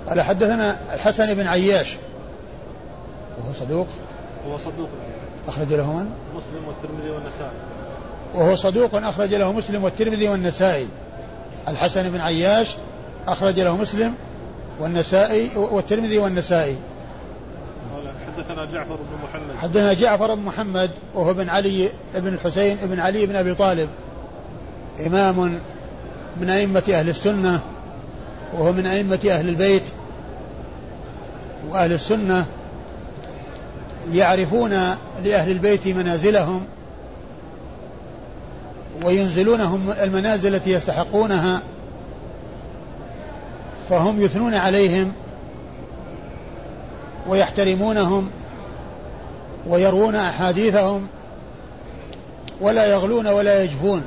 قال 0.08 0.20
حدثنا 0.20 0.76
الحسن 0.94 1.34
بن 1.34 1.46
عياش. 1.46 1.96
وهو 3.38 3.52
صدوق. 3.52 3.86
هو 4.48 4.56
صدوق. 4.56 4.88
أخرج 5.48 5.72
له 5.72 5.92
من؟ 5.92 6.10
مسلم 6.36 6.68
والترمذي 6.68 7.10
والنسائي. 7.10 7.75
وهو 8.36 8.56
صدوق 8.56 8.94
أخرج 8.94 9.34
له 9.34 9.52
مسلم 9.52 9.84
والترمذي 9.84 10.28
والنسائي. 10.28 10.86
الحسن 11.68 12.10
بن 12.10 12.20
عياش 12.20 12.76
أخرج 13.28 13.60
له 13.60 13.76
مسلم 13.76 14.14
والنسائي 14.80 15.50
والترمذي 15.56 16.18
والنسائي. 16.18 16.76
حدثنا 18.36 18.64
جعفر 18.64 18.96
بن 18.96 19.16
محمد. 19.24 19.56
حدثنا 19.62 19.92
جعفر 19.92 20.34
بن 20.34 20.42
محمد 20.42 20.90
وهو 21.14 21.34
بن 21.34 21.48
علي 21.48 21.88
بن 22.14 22.34
الحسين 22.34 22.76
بن 22.82 23.00
علي 23.00 23.26
بن 23.26 23.36
أبي 23.36 23.54
طالب. 23.54 23.88
إمام 25.06 25.58
من 26.40 26.50
أئمة 26.50 26.82
أهل 26.90 27.08
السنة 27.08 27.60
وهو 28.54 28.72
من 28.72 28.86
أئمة 28.86 29.20
أهل 29.30 29.48
البيت. 29.48 29.82
وأهل 31.68 31.92
السنة 31.92 32.46
يعرفون 34.12 34.70
لأهل 35.24 35.50
البيت 35.50 35.86
منازلهم 35.86 36.66
وينزلونهم 39.04 39.90
المنازل 40.02 40.54
التي 40.54 40.70
يستحقونها 40.70 41.62
فهم 43.90 44.20
يثنون 44.20 44.54
عليهم 44.54 45.12
ويحترمونهم 47.28 48.30
ويروون 49.66 50.14
أحاديثهم 50.14 51.06
ولا 52.60 52.86
يغلون 52.86 53.26
ولا 53.26 53.62
يجفون 53.62 54.02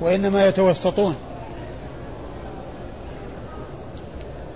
وإنما 0.00 0.46
يتوسطون. 0.46 1.16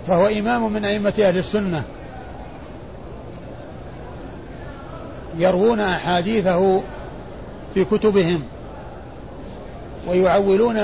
فهو 0.07 0.27
إمام 0.27 0.73
من 0.73 0.85
أئمة 0.85 1.13
أهل 1.19 1.37
السنة 1.37 1.83
يروون 5.37 5.79
أحاديثه 5.79 6.81
في 7.73 7.85
كتبهم. 7.85 8.43
ويعولون 10.07 10.79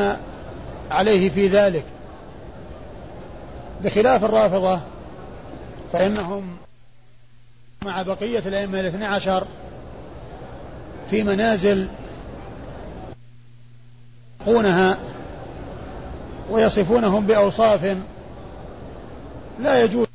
عليه 0.92 1.30
في 1.30 1.48
ذلك. 1.48 1.84
بخلاف 3.84 4.24
الرافضة 4.24 4.80
فإنهم 5.94 6.58
مع 7.86 8.02
بقية 8.02 8.40
الأئمة 8.40 8.80
الاثنى 8.80 9.06
عشر 9.06 9.48
في 11.10 11.24
منازل 11.24 11.90
يقونها 14.42 14.98
ويصفونهم 16.50 17.26
بأوصاف 17.26 17.98
لا 19.60 19.84
يجوز 19.84 20.08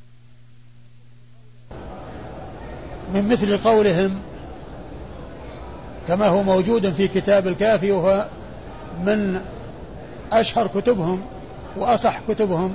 من 3.14 3.28
مثل 3.28 3.58
قولهم 3.58 4.20
كما 6.08 6.26
هو 6.26 6.42
موجود 6.42 6.92
في 6.92 7.08
كتاب 7.08 7.46
الكافي 7.46 7.92
وهو 7.92 8.28
من 9.05 9.41
أشهر 10.33 10.67
كتبهم 10.67 11.21
وأصح 11.77 12.21
كتبهم. 12.29 12.75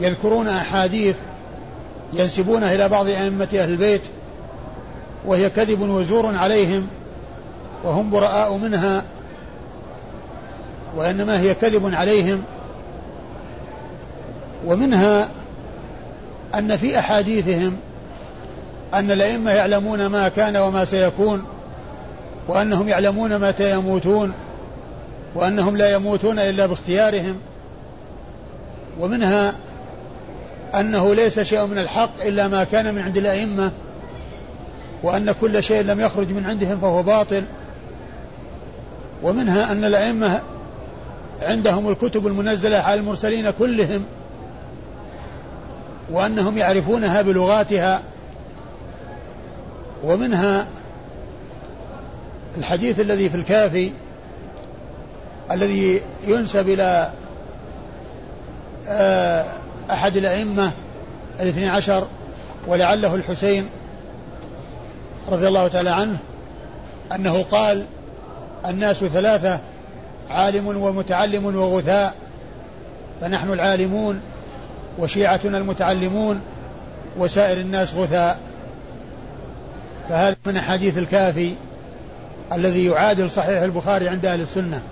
يذكرون 0.00 0.48
أحاديث 0.48 1.16
ينسبونها 2.12 2.74
إلى 2.74 2.88
بعض 2.88 3.06
أئمة 3.06 3.48
أهل 3.54 3.70
البيت 3.70 4.02
وهي 5.26 5.50
كذب 5.50 5.80
وزور 5.80 6.36
عليهم 6.36 6.86
وهم 7.84 8.10
براء 8.10 8.56
منها 8.56 9.04
وإنما 10.96 11.40
هي 11.40 11.54
كذب 11.54 11.94
عليهم. 11.94 12.42
ومنها 14.66 15.28
أن 16.54 16.76
في 16.76 16.98
أحاديثهم 16.98 17.76
أن 18.94 19.10
الأئمة 19.10 19.50
يعلمون 19.50 20.06
ما 20.06 20.28
كان 20.28 20.56
وما 20.56 20.84
سيكون 20.84 21.44
وأنهم 22.48 22.88
يعلمون 22.88 23.38
متى 23.38 23.72
يموتون 23.72 24.32
وأنهم 25.34 25.76
لا 25.76 25.94
يموتون 25.94 26.38
إلا 26.38 26.66
باختيارهم 26.66 27.36
ومنها 29.00 29.54
أنه 30.74 31.14
ليس 31.14 31.40
شيء 31.40 31.66
من 31.66 31.78
الحق 31.78 32.22
إلا 32.22 32.48
ما 32.48 32.64
كان 32.64 32.94
من 32.94 33.02
عند 33.02 33.16
الأئمة 33.16 33.72
وأن 35.02 35.32
كل 35.40 35.62
شيء 35.62 35.82
لم 35.82 36.00
يخرج 36.00 36.30
من 36.32 36.46
عندهم 36.46 36.78
فهو 36.80 37.02
باطل 37.02 37.44
ومنها 39.22 39.72
أن 39.72 39.84
الأئمة 39.84 40.40
عندهم 41.42 41.88
الكتب 41.88 42.26
المنزلة 42.26 42.78
على 42.78 43.00
المرسلين 43.00 43.50
كلهم 43.50 44.04
وأنهم 46.10 46.58
يعرفونها 46.58 47.22
بلغاتها 47.22 48.02
ومنها 50.04 50.66
الحديث 52.58 53.00
الذي 53.00 53.28
في 53.28 53.34
الكافي 53.34 53.90
الذي 55.50 56.00
ينسب 56.26 56.68
إلى 56.68 57.12
آه، 58.88 59.44
أحد 59.90 60.16
الأئمة 60.16 60.70
الاثني 61.40 61.68
عشر 61.68 62.06
ولعله 62.66 63.14
الحسين 63.14 63.68
رضي 65.28 65.48
الله 65.48 65.68
تعالى 65.68 65.90
عنه 65.90 66.16
أنه 67.14 67.42
قال 67.42 67.86
الناس 68.66 69.04
ثلاثة 69.04 69.58
عالم 70.30 70.66
ومتعلم 70.66 71.56
وغثاء 71.56 72.14
فنحن 73.20 73.52
العالمون 73.52 74.20
وشيعتنا 74.98 75.58
المتعلمون 75.58 76.40
وسائر 77.18 77.60
الناس 77.60 77.94
غثاء. 77.94 78.38
فهذا 80.08 80.36
من 80.46 80.56
أحاديث 80.56 80.98
الكافي. 80.98 81.54
الذي 82.52 82.84
يعادل 82.84 83.30
صحيح 83.30 83.62
البخاري 83.62 84.08
عند 84.08 84.26
أهل 84.26 84.40
السنة. 84.40 84.82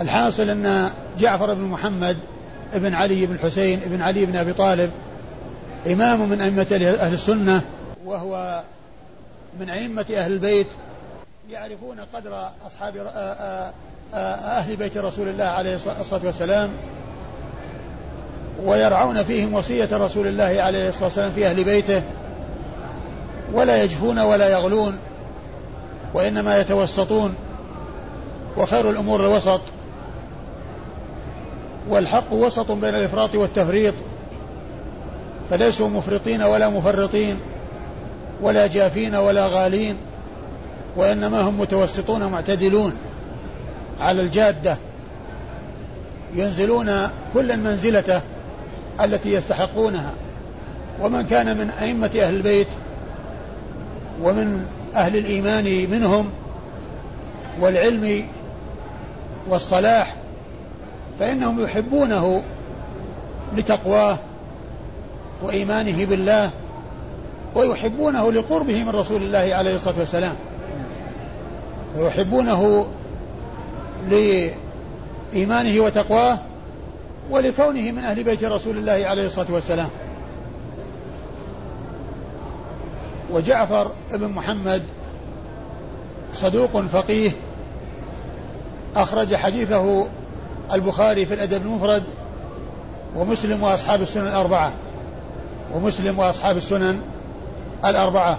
الحاصل 0.00 0.50
أن 0.50 0.90
جعفر 1.18 1.54
بن 1.54 1.62
محمد 1.62 2.16
ابن 2.74 2.94
علي 2.94 3.26
بن 3.26 3.38
حسين 3.38 3.80
ابن 3.82 4.02
علي 4.02 4.26
بن 4.26 4.36
أبي 4.36 4.52
طالب 4.52 4.90
إمام 5.86 6.28
من 6.28 6.40
أئمة 6.40 6.96
أهل 7.00 7.14
السنة 7.14 7.62
وهو 8.04 8.62
من 9.60 9.70
أئمة 9.70 10.06
أهل 10.16 10.32
البيت 10.32 10.66
يعرفون 11.50 12.00
قدر 12.14 12.48
أصحاب 12.66 12.94
أهل 14.14 14.76
بيت 14.76 14.96
رسول 14.96 15.28
الله 15.28 15.44
عليه 15.44 15.74
الصلاة 15.74 16.20
والسلام 16.24 16.70
ويرعون 18.64 19.22
فيهم 19.22 19.54
وصية 19.54 19.88
رسول 19.92 20.26
الله 20.26 20.62
عليه 20.62 20.88
الصلاة 20.88 21.04
والسلام 21.04 21.32
في 21.32 21.46
أهل 21.46 21.64
بيته 21.64 22.02
ولا 23.52 23.82
يجفون 23.82 24.18
ولا 24.18 24.48
يغلون. 24.48 24.98
وإنما 26.14 26.60
يتوسطون 26.60 27.34
وخير 28.56 28.90
الأمور 28.90 29.20
الوسط 29.20 29.60
والحق 31.88 32.32
وسط 32.32 32.72
بين 32.72 32.94
الإفراط 32.94 33.34
والتفريط 33.34 33.94
فليسوا 35.50 35.88
مفرطين 35.88 36.42
ولا 36.42 36.68
مفرطين 36.68 37.38
ولا 38.42 38.66
جافين 38.66 39.14
ولا 39.14 39.46
غالين 39.46 39.96
وإنما 40.96 41.40
هم 41.40 41.60
متوسطون 41.60 42.24
معتدلون 42.24 42.92
على 44.00 44.22
الجادة 44.22 44.76
ينزلون 46.34 47.08
كل 47.34 47.56
منزلته 47.56 48.20
التي 49.00 49.32
يستحقونها 49.32 50.12
ومن 51.00 51.22
كان 51.22 51.56
من 51.58 51.70
أئمة 51.70 52.10
أهل 52.16 52.34
البيت 52.34 52.66
ومن 54.22 54.66
أهل 54.94 55.16
الإيمان 55.16 55.90
منهم 55.90 56.30
والعلم 57.60 58.24
والصلاح 59.48 60.14
فإنهم 61.20 61.60
يحبونه 61.60 62.42
لتقواه 63.56 64.18
وإيمانه 65.42 66.04
بالله 66.04 66.50
ويحبونه 67.54 68.32
لقربه 68.32 68.84
من 68.84 68.88
رسول 68.88 69.22
الله 69.22 69.54
عليه 69.54 69.74
الصلاة 69.74 69.94
والسلام. 69.98 70.34
ويحبونه 71.96 72.86
لإيمانه 74.10 75.80
وتقواه 75.80 76.38
ولكونه 77.30 77.90
من 77.90 77.98
أهل 77.98 78.22
بيت 78.22 78.44
رسول 78.44 78.78
الله 78.78 79.06
عليه 79.06 79.26
الصلاة 79.26 79.46
والسلام. 79.50 79.88
وجعفر 83.30 83.90
بن 84.12 84.28
محمد 84.28 84.82
صدوق 86.34 86.80
فقيه 86.80 87.30
أخرج 88.96 89.34
حديثه 89.34 90.06
البخاري 90.72 91.26
في 91.26 91.34
الأدب 91.34 91.62
المفرد 91.62 92.02
ومسلم 93.16 93.62
وأصحاب 93.62 94.02
السنن 94.02 94.26
الأربعة 94.26 94.72
ومسلم 95.74 96.18
وأصحاب 96.18 96.56
السنن 96.56 97.00
الأربعة. 97.84 98.38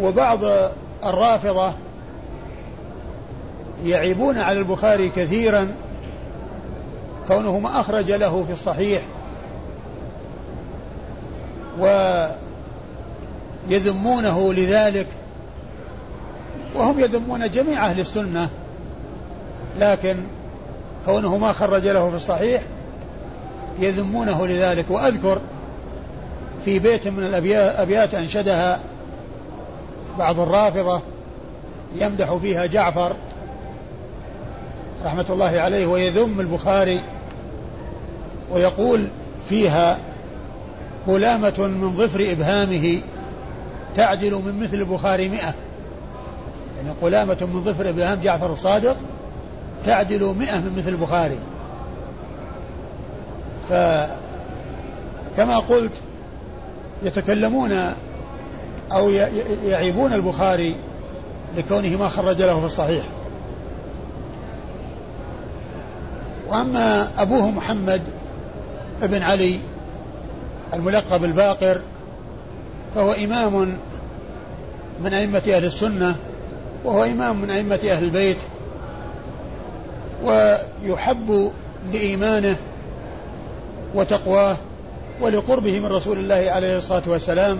وبعض 0.00 0.38
الرافضة 1.04 1.72
يعيبون 3.84 4.38
على 4.38 4.58
البخاري 4.58 5.08
كثيرا 5.08 5.74
كونه 7.28 7.58
ما 7.58 7.80
أخرج 7.80 8.12
له 8.12 8.44
في 8.46 8.52
الصحيح 8.52 9.02
ويذمونه 13.68 14.52
لذلك 14.52 15.06
وهم 16.74 17.00
يذمون 17.00 17.50
جميع 17.50 17.86
أهل 17.86 18.00
السنة 18.00 18.48
لكن 19.78 20.16
كونه 21.06 21.38
ما 21.38 21.52
خرج 21.52 21.86
له 21.86 22.10
في 22.10 22.16
الصحيح 22.16 22.62
يذمونه 23.78 24.46
لذلك. 24.46 24.84
وأذكر 24.90 25.38
في 26.64 26.78
بيت 26.78 27.08
من 27.08 27.24
الأبيات 27.24 28.14
أنشدها 28.14 28.80
بعض 30.18 30.40
الرافضة 30.40 31.00
يمدح 31.94 32.34
فيها 32.34 32.66
جعفر 32.66 33.12
رحمة 35.04 35.26
الله 35.30 35.60
عليه 35.60 35.86
ويذم 35.86 36.40
البخاري 36.40 37.00
ويقول 38.52 39.08
فيها 39.48 39.98
غلامة 41.08 41.54
من 41.58 41.96
ظفر 41.96 42.32
إبهامه 42.32 43.00
تعدل 43.94 44.34
من 44.34 44.60
مثل 44.62 44.74
البخاري 44.74 45.28
مئة. 45.28 45.54
يعني 46.76 46.88
غلامة 47.02 47.36
من 47.40 47.62
ظفر 47.64 47.88
إبهام 47.88 48.20
جعفر 48.22 48.52
الصادق 48.52 48.96
تعدل 49.84 50.34
مئة 50.38 50.60
من 50.60 50.74
مثل 50.78 50.88
البخاري. 50.88 51.38
فكما 53.68 55.58
قلت 55.58 55.92
يتكلمون 57.02 57.72
أو 58.92 59.10
يعيبون 59.66 60.12
البخاري 60.12 60.76
لكونه 61.56 61.96
ما 61.96 62.08
خرج 62.08 62.42
له 62.42 62.60
في 62.60 62.66
الصحيح. 62.66 63.04
وأما 66.48 67.08
أبوه 67.18 67.50
محمد 67.50 68.02
بن 69.02 69.22
علي 69.22 69.58
الملقب 70.74 71.24
الباقر 71.24 71.80
فهو 72.94 73.12
إمام 73.12 73.78
من 75.00 75.14
أئمة 75.14 75.42
أهل 75.48 75.64
السنة 75.64 76.16
وهو 76.84 77.04
إمام 77.04 77.40
من 77.40 77.50
أئمة 77.50 77.80
أهل 77.90 78.04
البيت 78.04 78.36
ويحب 80.24 81.50
لإيمانه 81.92 82.56
وتقواه 83.94 84.56
ولقربه 85.20 85.80
من 85.80 85.86
رسول 85.86 86.18
الله 86.18 86.50
عليه 86.50 86.78
الصلاة 86.78 87.02
والسلام 87.06 87.58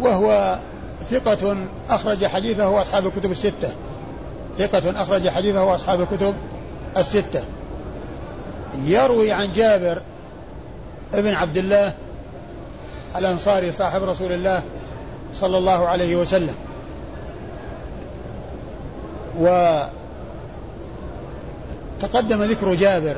وهو 0.00 0.58
ثقة 1.10 1.66
أخرج 1.90 2.26
حديثه 2.26 2.82
أصحاب 2.82 3.06
الكتب 3.06 3.30
الستة. 3.30 3.68
ثقة 4.58 5.02
أخرج 5.02 5.28
حديثه 5.28 5.74
أصحاب 5.74 6.00
الكتب 6.00 6.34
الستة. 6.96 7.44
يروي 8.84 9.32
عن 9.32 9.48
جابر 9.56 10.02
ابن 11.14 11.34
عبد 11.34 11.56
الله 11.56 11.94
الأنصاري 13.16 13.72
صاحب 13.72 14.02
رسول 14.02 14.32
الله 14.32 14.62
صلى 15.34 15.58
الله 15.58 15.88
عليه 15.88 16.16
وسلم. 16.16 16.54
وتقدم 22.00 22.42
ذكر 22.42 22.74
جابر 22.74 23.16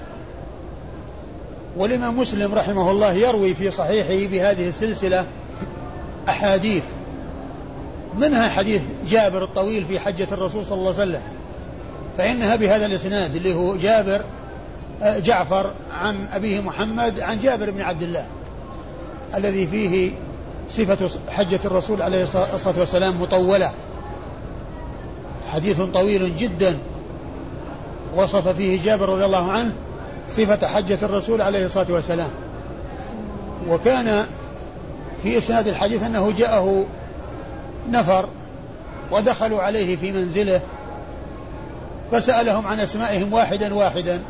والإمام 1.77 2.19
مسلم 2.19 2.55
رحمه 2.55 2.91
الله 2.91 3.13
يروي 3.13 3.55
في 3.55 3.71
صحيحه 3.71 4.31
بهذه 4.31 4.69
السلسلة 4.69 5.25
أحاديث. 6.29 6.83
منها 8.19 8.49
حديث 8.49 8.83
جابر 9.09 9.45
الطويل 9.45 9.85
في 9.85 10.01
حجة 10.01 10.29
الرسول 10.33 10.67
صلى 10.67 10.79
الله 10.79 10.95
عليه 11.01 11.03
وسلم 11.03 11.23
فإنها 12.19 12.57
بهذا 12.57 12.87
الإسناد 12.87 13.37
اللي 13.37 13.55
هو 13.55 13.77
جابر 13.77 14.25
جعفر 15.03 15.71
عن 15.93 16.27
أبيه 16.33 16.61
محمد 16.61 17.21
عن 17.21 17.39
جابر 17.39 17.71
بن 17.71 17.81
عبد 17.81 18.03
الله 18.03 18.27
الذي 19.35 19.67
فيه 19.67 20.11
صفة 20.71 21.11
حجة 21.29 21.61
الرسول 21.65 22.03
عليه 22.03 22.23
الصلاة 22.23 22.79
والسلام 22.79 23.23
مطولة 23.23 23.73
حديث 25.49 25.81
طويل 25.81 26.37
جدا 26.37 26.79
وصف 28.17 28.49
فيه 28.49 28.83
جابر 28.85 29.09
رضي 29.09 29.25
الله 29.25 29.51
عنه 29.53 29.73
صفة 30.31 30.67
حجة 30.67 30.99
الرسول 31.03 31.43
عليه 31.43 31.67
الصلاة 31.67 31.87
والسلام. 31.91 32.31
وكان 33.69 34.27
في 35.23 35.39
إسناد 35.39 35.69
الحديث 35.69 36.03
أنه 36.03 36.33
جاءه 36.39 36.85
نفر 37.91 38.29
ودخلوا 39.13 39.63
عليه 39.63 39.97
في 39.97 40.13
منزله 40.13 40.61
فسألهم 42.13 42.67
عن 42.67 42.81
أسمائهم 42.81 43.33
واحدا 43.33 43.75
واحدا 43.75 44.21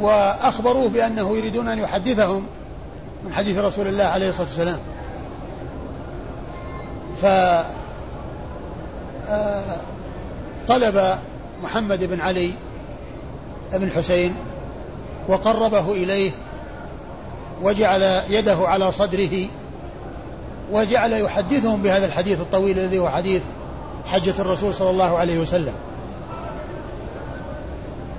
وأخبروه 0.00 0.88
بأنه 0.88 1.36
يريدون 1.36 1.68
أن 1.68 1.78
يحدثهم 1.78 2.46
من 3.24 3.32
حديث 3.32 3.58
رسول 3.58 3.86
الله 3.86 4.04
عليه 4.04 4.28
الصلاة 4.28 4.46
والسلام. 4.46 4.78
ف 7.22 7.24
آه، 9.30 9.76
محمد 11.62 12.04
بن 12.04 12.20
علي 12.20 12.52
بن 13.72 13.82
الحسين 13.82 14.34
وقربه 15.28 15.92
إليه 15.92 16.30
وجعل 17.62 18.22
يده 18.30 18.56
على 18.60 18.92
صدره 18.92 19.46
وجعل 20.72 21.12
يحدثهم 21.12 21.82
بهذا 21.82 22.06
الحديث 22.06 22.40
الطويل 22.40 22.78
الذي 22.78 22.98
هو 22.98 23.08
حديث 23.08 23.42
حجة 24.06 24.34
الرسول 24.38 24.74
صلى 24.74 24.90
الله 24.90 25.18
عليه 25.18 25.38
وسلم. 25.38 25.74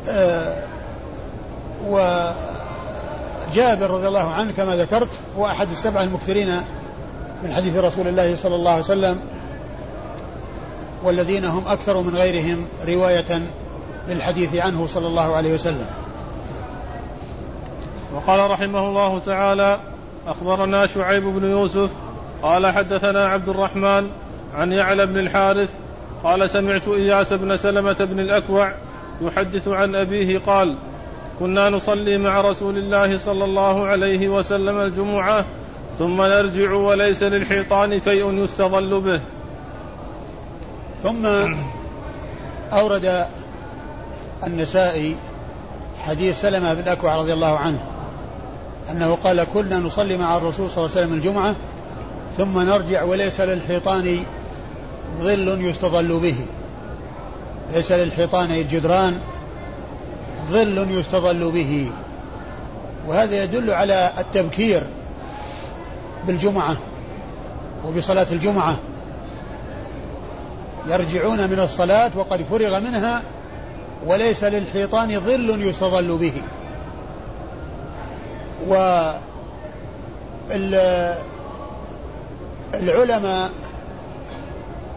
آه 0.10 0.75
وجابر 1.88 3.89
رضي 3.89 4.08
الله 4.08 4.34
عنه 4.34 4.52
كما 4.52 4.76
ذكرت 4.76 5.10
هو 5.38 5.45
أحد 5.45 5.69
السبعة 5.69 6.04
المكثرين 6.04 6.50
من 7.43 7.54
حديث 7.54 7.78
رسول 7.78 8.08
الله 8.08 8.36
صلى 8.36 8.56
الله 8.56 8.71
عليه 8.71 8.84
وسلم 8.84 9.19
والذين 11.04 11.45
هم 11.45 11.67
أكثر 11.67 12.02
من 12.02 12.15
غيرهم 12.15 12.67
رواية 12.88 13.41
للحديث 14.08 14.56
عنه 14.56 14.88
صلى 14.88 15.08
الله 15.08 15.36
عليه 15.36 15.54
وسلم. 15.54 15.86
وقال 18.13 18.52
رحمه 18.52 18.88
الله 18.88 19.19
تعالى 19.19 19.80
أخبرنا 20.28 20.88
شعيب 20.88 21.24
بن 21.24 21.50
يوسف 21.50 21.89
قال 22.43 22.67
حدثنا 22.67 23.28
عبد 23.28 23.50
الرحمن 23.50 24.10
عن 24.56 24.71
يعلى 24.71 25.06
بن 25.06 25.17
الحارث 25.17 25.69
قال 26.24 26.50
سمعت 26.50 26.88
إياس 26.88 27.34
بن 27.34 27.58
سلمة 27.58 27.98
بن 28.00 28.19
الأكوع 28.19 28.71
يحدث 29.21 29.67
عن 29.67 29.95
أبيه 29.95 30.39
قال 30.39 30.76
كنا 31.39 31.69
نصلي 31.69 32.17
مع 32.17 32.41
رسول 32.41 32.78
الله 32.78 33.17
صلى 33.17 33.43
الله 33.43 33.86
عليه 33.88 34.28
وسلم 34.28 34.78
الجمعة 34.78 35.45
ثم 36.00 36.21
نرجع 36.21 36.74
وليس 36.74 37.24
للحيطان 37.24 38.02
شيء 38.02 38.43
يستظل 38.43 39.02
به. 39.02 39.21
ثم 41.04 41.26
أورد 42.74 43.26
النسائي 44.48 45.15
حديث 46.00 46.41
سلمة 46.41 46.74
بن 46.74 46.80
الأكوع 46.80 47.15
رضي 47.15 47.34
الله 47.34 47.58
عنه 47.58 47.80
أنه 48.91 49.17
قال 49.24 49.43
كنا 49.43 49.80
نصلي 49.80 50.17
مع 50.17 50.38
الرسول 50.38 50.69
صلى 50.69 50.86
الله 50.86 50.98
عليه 50.98 51.06
وسلم 51.06 51.13
الجمعة 51.13 51.56
ثم 52.38 52.60
نرجع 52.60 53.04
وليس 53.04 53.41
للحيطان 53.41 54.24
ظل 55.21 55.65
يستظل 55.65 56.19
به. 56.19 56.36
ليس 57.74 57.91
للحيطان 57.91 58.52
الجدران 58.52 59.19
ظل 60.52 61.00
يستظل 61.00 61.52
به. 61.52 61.92
وهذا 63.08 63.44
يدل 63.44 63.72
على 63.72 64.12
التبكير 64.18 64.84
بالجمعة 66.28 66.78
وبصلاة 67.86 68.28
الجمعة. 68.32 68.80
يرجعون 70.88 71.38
من 71.38 71.60
الصلاة 71.60 72.12
وقد 72.16 72.42
فرغ 72.42 72.80
منها 72.80 73.24
وليس 74.06 74.44
للحيطان 74.44 75.20
ظل 75.20 75.68
يستظل 75.68 76.18
به. 76.18 76.34
والعلماء 82.74 83.50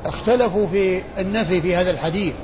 اختلفوا 0.06 0.66
في 0.66 1.02
النفي 1.18 1.60
في 1.60 1.76
هذا 1.76 1.90
الحديث. 1.90 2.34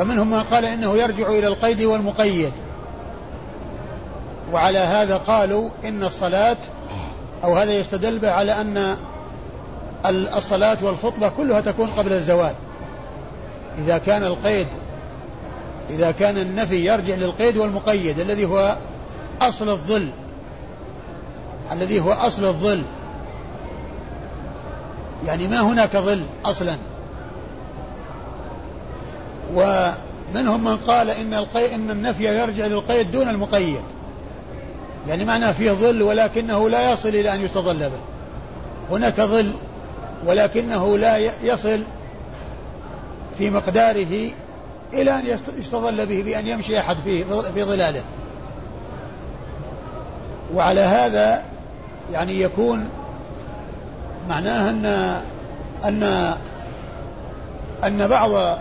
فمنهم 0.00 0.30
من 0.30 0.42
قال 0.42 0.64
إنه 0.64 0.96
يرجع 0.96 1.28
إلى 1.28 1.46
القيد 1.46 1.82
والمقيد. 1.82 2.52
وعلى 4.52 4.78
هذا 4.78 5.16
قالوا 5.16 5.68
إن 5.84 6.04
الصلاة 6.04 6.56
أو 7.44 7.56
هذا 7.56 7.72
يستدل 7.72 8.18
به 8.18 8.30
على 8.30 8.60
أن 8.60 8.96
الصلاة 10.36 10.76
والخطبة 10.82 11.28
كلها 11.28 11.60
تكون 11.60 11.86
قبل 11.86 12.12
الزوال. 12.12 12.54
إذا 13.78 13.98
كان 13.98 14.24
القيد 14.24 14.66
إذا 15.90 16.10
كان 16.10 16.38
النفي 16.38 16.86
يرجع 16.86 17.14
للقيد 17.14 17.56
والمقيد 17.56 18.20
الذي 18.20 18.44
هو 18.44 18.78
أصل 19.42 19.68
الظل. 19.68 20.08
الذي 21.72 22.00
هو 22.00 22.12
أصل 22.12 22.44
الظل. 22.44 22.82
يعني 25.26 25.48
ما 25.48 25.60
هناك 25.60 25.96
ظل 25.96 26.22
أصلا. 26.44 26.76
ومنهم 29.54 30.64
من 30.64 30.76
قال 30.76 31.10
إن, 31.10 31.34
القي... 31.34 31.74
إن 31.74 31.90
النفي 31.90 32.24
يرجع 32.24 32.66
للقيد 32.66 33.10
دون 33.10 33.28
المقيد. 33.28 33.80
يعني 35.08 35.24
معناه 35.24 35.52
فيه 35.52 35.72
ظل 35.72 36.02
ولكنه 36.02 36.68
لا 36.68 36.92
يصل 36.92 37.08
إلى 37.08 37.34
أن 37.34 37.44
يستظل 37.44 37.78
به. 37.78 38.00
هناك 38.90 39.20
ظل 39.20 39.54
ولكنه 40.26 40.98
لا 40.98 41.18
يصل 41.42 41.84
في 43.38 43.50
مقداره 43.50 44.30
إلى 44.92 45.18
أن 45.18 45.38
يستظل 45.58 46.06
به 46.06 46.22
بأن 46.22 46.48
يمشي 46.48 46.80
أحد 46.80 46.96
فيه 47.04 47.24
في 47.54 47.64
ظلاله. 47.64 48.02
وعلى 50.54 50.80
هذا 50.80 51.42
يعني 52.12 52.40
يكون 52.40 52.88
معناه 54.28 54.70
أن 54.70 54.86
أن 55.84 56.34
أن 57.84 58.08
بعض 58.08 58.58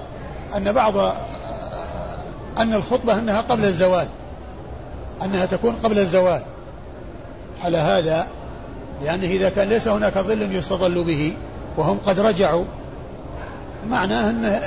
أن 0.55 0.71
بعض 0.71 0.97
أن 2.57 2.73
الخطبة 2.73 3.19
أنها 3.19 3.41
قبل 3.41 3.65
الزوال 3.65 4.07
أنها 5.23 5.45
تكون 5.45 5.75
قبل 5.83 5.99
الزوال. 5.99 6.41
على 7.63 7.77
هذا 7.77 8.27
لأنه 9.03 9.27
إذا 9.27 9.49
كان 9.49 9.69
ليس 9.69 9.87
هناك 9.87 10.17
ظل 10.17 10.55
يستظل 10.55 11.03
به 11.03 11.33
وهم 11.77 11.99
قد 12.05 12.19
رجعوا 12.19 12.65
معناه 13.89 14.29
أنه 14.29 14.61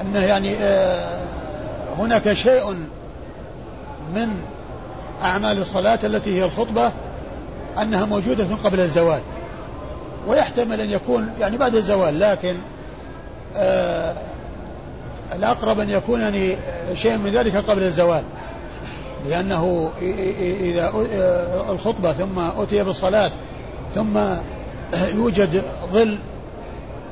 أنه 0.00 0.24
يعني 0.24 0.56
هناك 1.98 2.32
شيء 2.32 2.70
من 4.14 4.28
أعمال 5.22 5.58
الصلاة 5.58 5.98
التي 6.04 6.40
هي 6.40 6.44
الخطبة 6.44 6.92
أنها 7.82 8.04
موجودة 8.04 8.46
قبل 8.64 8.80
الزوال. 8.80 9.20
ويحتمل 10.28 10.80
أن 10.80 10.90
يكون 10.90 11.30
يعني 11.40 11.56
بعد 11.56 11.74
الزوال 11.74 12.20
لكن 12.20 12.56
آه 13.56 14.16
الأقرب 15.32 15.80
أن 15.80 15.90
يكون 15.90 16.20
يعني 16.20 16.56
شيء 16.94 17.18
من 17.18 17.30
ذلك 17.30 17.56
قبل 17.56 17.82
الزوال. 17.82 18.22
لأنه 19.28 19.90
إذا 20.60 20.92
الخطبة 21.70 22.12
ثم 22.12 22.38
أتي 22.38 22.84
بالصلاة 22.84 23.30
ثم 23.94 24.18
يوجد 25.18 25.62
ظل 25.92 26.18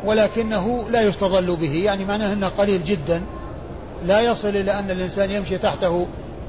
ولكنه 0.05 0.85
لا 0.91 1.03
يستظل 1.03 1.57
به 1.57 1.85
يعني 1.85 2.05
معناه 2.05 2.33
أنه 2.33 2.49
قليل 2.49 2.85
جدا 2.85 3.23
لا 4.05 4.21
يصل 4.21 4.49
إلى 4.49 4.79
أن 4.79 4.91
الإنسان 4.91 5.31
يمشي 5.31 5.59
تحته 5.59 6.07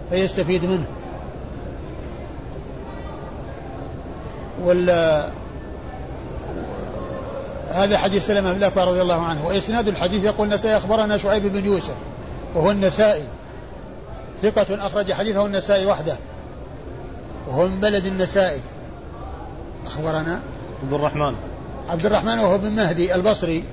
فيستفيد 0.10 0.66
منه. 0.66 0.86
ولا 4.64 5.30
هذا 7.72 7.98
حديث 7.98 8.28
سلمة 8.28 8.52
بن 8.52 8.58
الأكوع 8.58 8.84
رضي 8.84 9.02
الله 9.02 9.22
عنه. 9.22 9.48
وإسناد 9.48 9.88
الحديث 9.88 10.24
يقول 10.24 10.48
النسائي 10.48 10.78
أخبرنا 10.78 11.18
شعيب 11.18 11.46
بن 11.54 11.66
يوسف 11.66 11.96
وهو 12.56 12.72
النسائي. 12.72 13.24
ثقة 14.42 14.88
أخرج 14.88 15.14
حديثه 15.14 15.46
النسائي 15.46 15.86
وحده. 15.86 16.18
وهو 17.48 17.68
من 17.68 17.80
بلد 17.80 18.06
النسائي. 18.06 18.62
أخبرنا؟ 19.86 20.40
عبد 20.84 20.94
الرحمن. 20.94 21.36
عبد 21.90 22.06
الرحمن 22.06 22.40
وهو 22.40 22.58
بن 22.58 22.70
مهدي 22.70 23.16
البصري. 23.16 23.64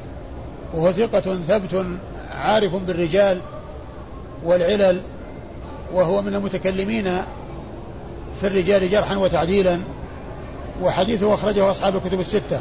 وهو 0.75 0.93
ثقة 0.93 1.39
ثبت 1.49 1.87
عارف 2.31 2.75
بالرجال 2.75 3.41
والعلل 4.45 5.01
وهو 5.93 6.23
من 6.23 6.35
المتكلمين 6.35 7.05
في 8.41 8.47
الرجال 8.47 8.91
جرحا 8.91 9.17
وتعديلا. 9.17 9.81
وحديثه 10.83 11.35
أخرجه 11.35 11.71
أصحاب 11.71 11.97
الكتب 11.97 12.21
الستة. 12.21 12.61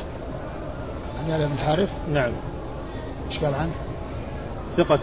يعلى 1.29 1.45
بن 1.45 1.53
الحارث 1.53 1.89
نعم. 2.13 2.31
إيش 3.27 3.39
قال 3.39 3.53
عنه؟ 3.53 3.71
ثقة. 4.77 4.99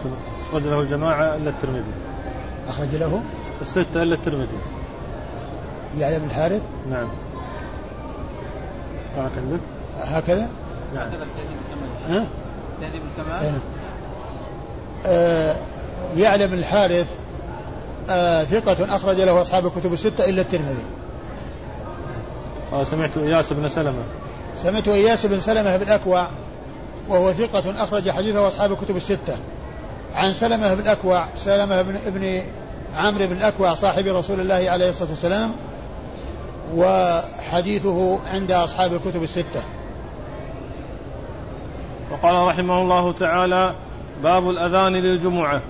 أخرج 0.49 0.63
له 0.63 0.81
الجماعة 0.81 1.35
إلا 1.35 1.49
الترمذي. 1.49 1.83
أخرج 2.67 2.95
له؟ 2.95 3.21
الستة 3.61 4.03
إلا 4.03 4.15
الترمذي. 4.15 4.57
يعلى 5.99 6.19
بن 6.19 6.25
الحارث 6.25 6.61
نعم. 6.89 7.07
معك 9.17 9.31
عندك 9.37 9.59
هكذا؟ 9.99 10.49
نعم. 10.95 11.09
ها؟ 12.07 12.27
تهذيب 12.81 13.01
الكمال؟ 13.17 13.53
آه 15.05 15.55
يعلى 16.17 16.47
بن 16.47 16.53
الحارث 16.53 17.07
آه 18.09 18.43
ثقة 18.43 18.95
أخرج 18.95 19.21
له 19.21 19.41
أصحاب 19.41 19.65
الكتب 19.65 19.93
الستة 19.93 20.29
إلا 20.29 20.41
الترمذي. 20.41 20.83
آه 22.73 22.83
سمعت 22.83 23.17
إياس 23.17 23.53
بن 23.53 23.67
سلمة. 23.67 24.03
سمعت 24.63 24.87
إياس 24.87 25.25
بن 25.25 25.39
سلمة 25.39 25.77
بن 25.77 25.89
أكوع 25.89 26.27
وهو 27.09 27.31
ثقة 27.31 27.83
أخرج 27.83 28.09
حديثه 28.09 28.47
أصحاب 28.47 28.71
الكتب 28.71 28.97
الستة. 28.97 29.37
عن 30.13 30.33
سلمة 30.33 30.73
بن 30.73 30.87
أكوع 30.87 31.25
سلمة 31.35 31.81
بن 31.81 31.95
ابن 32.05 32.41
عمرو 32.95 33.27
بن 33.27 33.37
الأكوع 33.37 33.73
صاحب 33.73 34.07
رسول 34.07 34.39
الله 34.39 34.69
عليه 34.69 34.89
الصلاة 34.89 35.09
والسلام 35.09 35.51
وحديثه 36.75 38.19
عند 38.27 38.51
أصحاب 38.51 38.93
الكتب 38.93 39.23
الستة. 39.23 39.61
وقال 42.11 42.47
رحمه 42.47 42.81
الله 42.81 43.11
تعالى 43.11 43.75
باب 44.23 44.49
الأذان 44.49 44.93
للجمعة. 44.93 45.61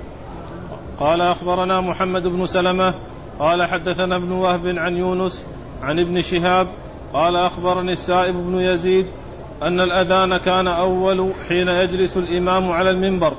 قال 1.00 1.22
أخبرنا 1.22 1.82
محمد 1.82 2.28
بن 2.28 2.46
سلمة 2.46 2.94
قال 3.40 3.64
حدثنا 3.64 4.16
ابن 4.16 4.32
وهب 4.32 4.68
عن 4.68 4.98
يونس 4.98 5.46
عن 5.84 6.00
ابن 6.00 6.22
شهاب 6.22 6.68
قال 7.14 7.36
أخبرني 7.36 7.92
السائب 7.92 8.36
بن 8.36 8.60
يزيد 8.60 9.06
أن 9.62 9.80
الأذان 9.80 10.38
كان 10.38 10.68
أول 10.68 11.32
حين 11.48 11.68
يجلس 11.68 12.18
الإمام 12.18 12.72
على 12.72 12.90
المنبر 12.90 13.34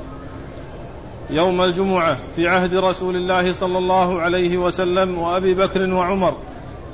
يوم 1.31 1.61
الجمعة 1.61 2.17
في 2.37 2.49
عهد 2.49 2.75
رسول 2.75 3.17
الله 3.17 3.53
صلى 3.53 3.79
الله 3.79 4.21
عليه 4.21 4.57
وسلم 4.57 5.19
وأبي 5.19 5.55
بكر 5.55 5.95
وعمر 5.95 6.35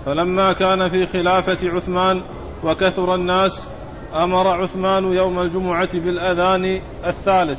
فلما 0.06 0.52
كان 0.52 0.88
في 0.88 1.06
خلافة 1.06 1.70
عثمان 1.70 2.22
وكثر 2.64 3.14
الناس 3.14 3.68
أمر 4.14 4.48
عثمان 4.48 5.12
يوم 5.12 5.40
الجمعة 5.40 5.88
بالأذان 5.94 6.80
الثالث 7.06 7.58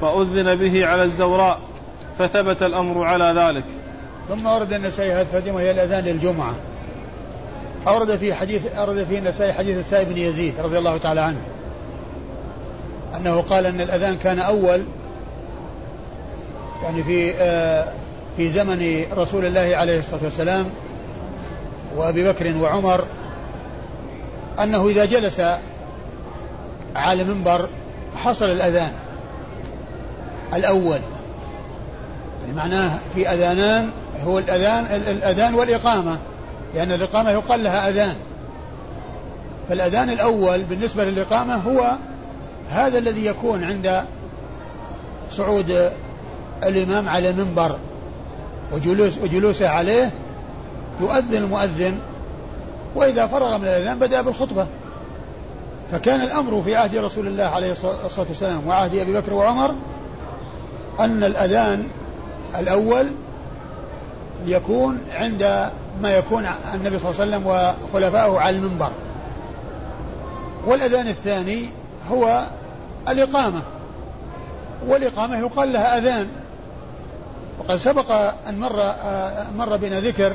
فأذن 0.00 0.54
به 0.54 0.86
على 0.86 1.02
الزوراء 1.02 1.58
فثبت 2.18 2.62
الأمر 2.62 3.04
على 3.04 3.40
ذلك. 3.40 3.64
ثم 4.28 4.46
ورد 4.46 4.72
النسائي 4.72 5.12
هي 5.12 5.70
الأذان 5.70 6.04
للجمعة. 6.04 6.54
أورد 7.86 8.16
في 8.16 8.34
حديث 8.34 8.66
أورد 8.66 9.04
في 9.04 9.18
النسائي 9.18 9.52
حديث 9.52 9.78
السائب 9.78 10.08
بن 10.08 10.18
يزيد 10.18 10.54
رضي 10.60 10.78
الله 10.78 10.98
تعالى 10.98 11.20
عنه. 11.20 11.40
أنه 13.16 13.40
قال 13.40 13.66
أن 13.66 13.80
الأذان 13.80 14.16
كان 14.16 14.38
أول 14.38 14.84
يعني 16.82 17.02
في 17.02 17.34
آه 17.34 17.92
في 18.36 18.50
زمن 18.50 19.04
رسول 19.16 19.46
الله 19.46 19.76
عليه 19.76 19.98
الصلاة 19.98 20.24
والسلام 20.24 20.66
وأبي 21.96 22.24
بكر 22.24 22.56
وعمر 22.56 23.04
أنه 24.62 24.88
إذا 24.88 25.04
جلس 25.04 25.40
على 26.96 27.22
المنبر 27.22 27.68
حصل 28.16 28.46
الأذان 28.46 28.92
الأول. 30.54 30.98
يعني 32.40 32.56
معناه 32.56 32.98
في 33.14 33.28
أذانان 33.28 33.90
هو 34.24 34.38
الأذان 34.38 34.84
الأذان 34.84 35.54
والإقامة. 35.54 36.18
لأن 36.74 36.92
الإقامة 36.92 37.30
يقال 37.30 37.64
لها 37.64 37.88
أذان. 37.88 38.14
فالأذان 39.68 40.10
الأول 40.10 40.62
بالنسبة 40.62 41.04
للإقامة 41.04 41.54
هو 41.54 41.96
هذا 42.70 42.98
الذي 42.98 43.26
يكون 43.26 43.64
عند 43.64 44.04
صعود 45.30 45.90
الإمام 46.64 47.08
على 47.08 47.28
المنبر 47.28 47.76
وجلوس 48.72 49.18
وجلوسه 49.18 49.68
عليه 49.68 50.10
يؤذن 51.00 51.36
المؤذن 51.36 51.98
وإذا 52.94 53.26
فرغ 53.26 53.58
من 53.58 53.64
الأذان 53.64 53.98
بدأ 53.98 54.22
بالخطبة. 54.22 54.66
فكان 55.92 56.20
الأمر 56.20 56.62
في 56.62 56.76
عهد 56.76 56.96
رسول 56.96 57.26
الله 57.26 57.44
عليه 57.44 57.72
الصلاة 57.72 58.26
والسلام 58.28 58.66
وعهد 58.66 58.94
أبي 58.94 59.12
بكر 59.12 59.34
وعمر 59.34 59.74
أن 61.00 61.24
الأذان 61.24 61.88
الأول 62.58 63.06
يكون 64.46 64.98
عند 65.10 65.70
ما 66.02 66.10
يكون 66.10 66.46
النبي 66.74 66.98
صلى 66.98 67.10
الله 67.10 67.20
عليه 67.20 67.36
وسلم 67.36 67.46
وخلفائه 67.46 68.40
على 68.40 68.56
المنبر. 68.56 68.90
والأذان 70.66 71.08
الثاني 71.08 71.68
هو 72.10 72.46
الإقامة. 73.08 73.60
والإقامة 74.86 75.38
يقال 75.38 75.72
لها 75.72 75.98
أذان. 75.98 76.28
وقد 77.58 77.76
سبق 77.76 78.10
أن 78.48 78.58
مر 78.58 78.94
مر 79.56 79.76
بنا 79.76 80.00
ذكر 80.00 80.32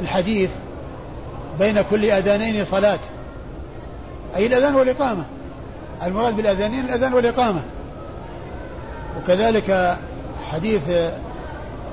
الحديث 0.00 0.50
بين 1.58 1.82
كل 1.90 2.04
أذانين 2.10 2.64
صلاة. 2.64 2.98
أي 4.36 4.46
الأذان 4.46 4.74
والإقامة. 4.74 5.24
المراد 6.02 6.36
بالأذانين 6.36 6.84
الأذان 6.84 7.14
والإقامة. 7.14 7.62
وكذلك 9.18 9.96
حديث 10.52 10.82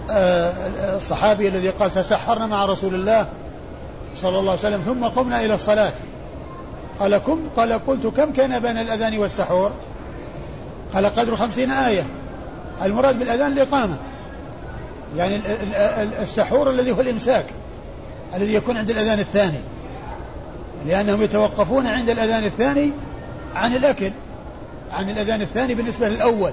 الصحابي 0.09 1.47
الذي 1.47 1.69
قال 1.69 1.93
تسحرنا 1.93 2.47
مع 2.47 2.65
رسول 2.65 2.95
الله 2.95 3.27
صلى 4.21 4.39
الله 4.39 4.51
عليه 4.51 4.59
وسلم 4.61 4.81
ثم 4.81 5.05
قمنا 5.05 5.45
إلى 5.45 5.55
الصلاة. 5.55 5.93
قال 6.99 7.17
كم؟ 7.17 7.39
قال 7.57 7.73
قلت 7.73 8.07
كم 8.07 8.33
كان 8.33 8.59
بين 8.59 8.77
الأذان 8.77 9.17
والسحور؟ 9.17 9.71
قال 10.93 11.05
قدر 11.05 11.35
خمسين 11.35 11.71
آية. 11.71 12.03
المراد 12.81 13.19
بالأذان 13.19 13.51
الإقامة 13.51 13.97
يعني 15.17 15.39
السحور 16.21 16.69
الذي 16.69 16.91
هو 16.91 17.01
الإمساك 17.01 17.45
الذي 18.35 18.53
يكون 18.53 18.77
عند 18.77 18.89
الأذان 18.89 19.19
الثاني 19.19 19.59
لأنهم 20.87 21.21
يتوقفون 21.21 21.87
عند 21.87 22.09
الأذان 22.09 22.43
الثاني 22.43 22.91
عن 23.55 23.75
الأكل 23.75 24.11
عن 24.91 25.09
الأذان 25.09 25.41
الثاني 25.41 25.75
بالنسبة 25.75 26.09
للأول 26.09 26.51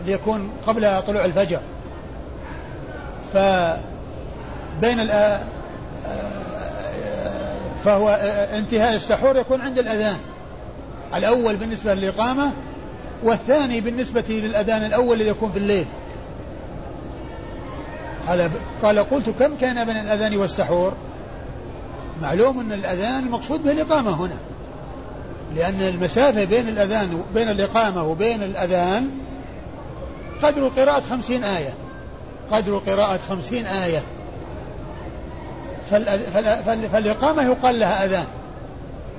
اللي 0.00 0.12
يكون 0.12 0.50
قبل 0.66 1.02
طلوع 1.06 1.24
الفجر. 1.24 1.60
فبين 3.32 5.08
فهو 7.84 8.08
انتهاء 8.58 8.96
السحور 8.96 9.36
يكون 9.36 9.60
عند 9.60 9.78
الأذان. 9.78 10.16
الأول 11.14 11.56
بالنسبة 11.56 11.94
للإقامة 11.94 12.52
والثاني 13.22 13.80
بالنسبة 13.80 14.24
للأذان 14.28 14.84
الأول 14.84 15.16
الذي 15.16 15.28
يكون 15.28 15.52
في 15.52 15.58
الليل. 15.58 15.86
قال 18.28 18.50
قال 18.82 18.98
قلت 18.98 19.30
كم 19.30 19.56
كان 19.60 19.84
بين 19.84 19.96
الأذان 19.96 20.36
والسحور؟ 20.36 20.92
معلوم 22.22 22.60
أن 22.60 22.72
الأذان 22.72 23.24
المقصود 23.24 23.62
به 23.62 23.72
الإقامة 23.72 24.10
هنا. 24.10 24.36
لأن 25.56 25.80
المسافة 25.80 26.44
بين 26.44 26.68
الأذان 26.68 27.22
بين 27.34 27.50
الإقامة 27.50 28.04
وبين 28.04 28.42
الأذان 28.42 29.10
قدر 30.42 30.68
قراءة 30.68 31.00
خمسين 31.00 31.44
آية. 31.44 31.74
قدر 32.52 32.78
قراءة 32.78 33.20
خمسين 33.28 33.66
آية. 33.66 34.02
فالإقامة 36.92 37.42
يقال 37.42 37.78
لها 37.78 38.04
أذان 38.04 38.24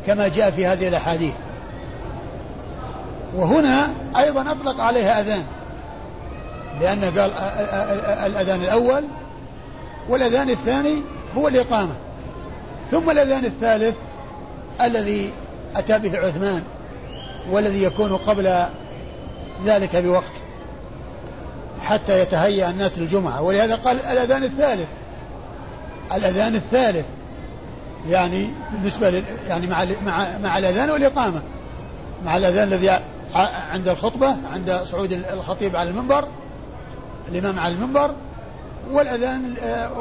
كما 0.07 0.27
جاء 0.27 0.51
في 0.51 0.65
هذه 0.65 0.87
الأحاديث. 0.87 1.33
وهنا 3.35 3.89
أيضا 4.17 4.51
أطلق 4.51 4.81
عليها 4.81 5.21
أذان 5.21 5.43
لأن 6.81 7.03
قال 7.03 7.31
الأذان 8.25 8.61
الأول 8.61 9.03
والأذان 10.09 10.49
الثاني 10.49 10.95
هو 11.37 11.47
الإقامة. 11.47 11.93
ثم 12.91 13.09
الأذان 13.09 13.45
الثالث 13.45 13.95
الذي 14.81 15.31
أتى 15.75 15.99
به 15.99 16.17
عثمان 16.17 16.63
والذي 17.51 17.83
يكون 17.83 18.17
قبل 18.17 18.65
ذلك 19.65 19.95
بوقت. 19.95 20.33
حتى 21.87 22.21
يتهيأ 22.21 22.69
الناس 22.69 22.99
للجمعة. 22.99 23.41
ولهذا 23.41 23.75
قال 23.75 23.99
الأذان 23.99 24.43
الثالث. 24.43 24.87
الأذان 26.15 26.55
الثالث. 26.55 27.05
يعني 28.09 28.49
بالنسبة 28.71 29.09
لل 29.09 29.23
يعني 29.47 29.67
مع 29.67 29.85
مع 30.05 30.37
مع 30.43 30.57
الأذان 30.57 30.89
والإقامة. 30.89 31.41
مع 32.25 32.37
الأذان 32.37 32.67
الذي 32.67 32.99
عند 33.71 33.87
الخطبة 33.87 34.35
عند 34.51 34.81
صعود 34.85 35.13
الخطيب 35.33 35.75
على 35.75 35.89
المنبر 35.89 36.27
الإمام 37.31 37.59
على 37.59 37.73
المنبر 37.73 38.11
والأذان 38.91 39.55
آه، 39.63 39.91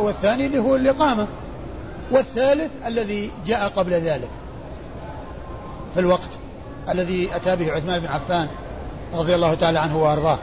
والثاني 0.00 0.46
اللي 0.46 0.58
هو 0.58 0.76
الإقامة. 0.76 1.26
والثالث 2.10 2.70
الذي 2.86 3.30
جاء 3.46 3.68
قبل 3.68 3.92
ذلك. 3.92 4.30
في 5.94 6.00
الوقت 6.00 6.30
الذي 6.88 7.28
أتى 7.36 7.56
به 7.56 7.72
عثمان 7.72 8.00
بن 8.00 8.06
عفان 8.06 8.48
رضي 9.14 9.34
الله 9.34 9.54
تعالى 9.54 9.78
عنه 9.78 10.02
وأرضاه. 10.02 10.38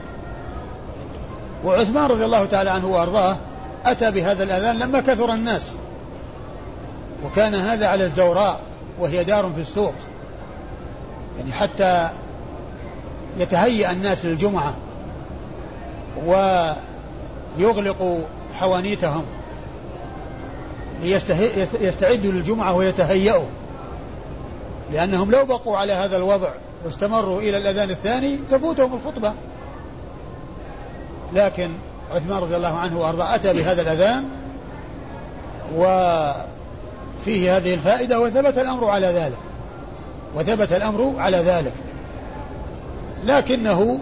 وعثمان 1.66 2.10
رضي 2.10 2.26
الله 2.26 2.46
تعالى 2.46 2.70
عنه 2.70 2.88
وأرضاه 2.88 3.38
أتى 3.86 4.12
بهذا 4.12 4.44
الأذان 4.44 4.80
لما 4.80 5.02
كثر 5.02 5.34
الناس. 5.34 5.72
وكان 7.26 7.56
هذا 7.56 7.88
على 7.88 8.04
الزوراء 8.04 8.60
وهي 9.00 9.24
دار 9.24 9.52
في 9.56 9.62
السوق. 9.62 9.94
يعني 11.38 11.52
حتى 11.54 12.10
يتهيأ 13.38 13.92
الناس 13.92 14.26
للجمعة 14.26 14.74
ويغلقوا 17.58 18.20
حوانيتهم 18.60 19.24
ليستعدوا 21.04 22.32
للجمعة 22.32 22.76
ويتهيأوا. 22.76 23.46
لأنهم 24.94 25.32
لو 25.32 25.46
بقوا 25.46 25.78
على 25.78 25.94
هذا 25.94 26.18
الوضع 26.18 26.50
واستمروا 26.86 27.42
إلى 27.42 27.58
الأذان 27.58 27.90
الثاني 27.90 28.38
تفوتهم 28.52 28.94
الخطبة. 28.94 29.34
لكن 31.34 31.72
عثمان 32.12 32.38
رضي 32.38 32.56
الله 32.56 32.78
عنه 32.78 33.00
وأرضاه 33.00 33.36
أتى 33.36 33.54
بهذا 33.54 33.82
الأذان 33.82 34.26
وفيه 35.76 37.58
هذه 37.58 37.74
الفائدة 37.74 38.20
وثبت 38.20 38.58
الأمر 38.58 38.90
على 38.90 39.08
ذلك 39.08 39.38
وثبت 40.36 40.72
الأمر 40.72 41.16
على 41.18 41.38
ذلك. 41.38 41.74
لكنه 43.26 44.00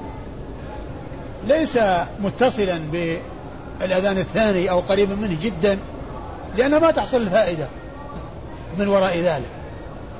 ليس 1.47 1.79
متصلا 2.19 2.79
بالأذان 2.91 4.17
الثاني 4.17 4.69
أو 4.69 4.79
قريبا 4.79 5.15
منه 5.15 5.37
جدا 5.41 5.79
لأن 6.57 6.81
ما 6.81 6.91
تحصل 6.91 7.17
الفائدة 7.17 7.67
من 8.77 8.87
وراء 8.87 9.17
ذلك 9.17 9.49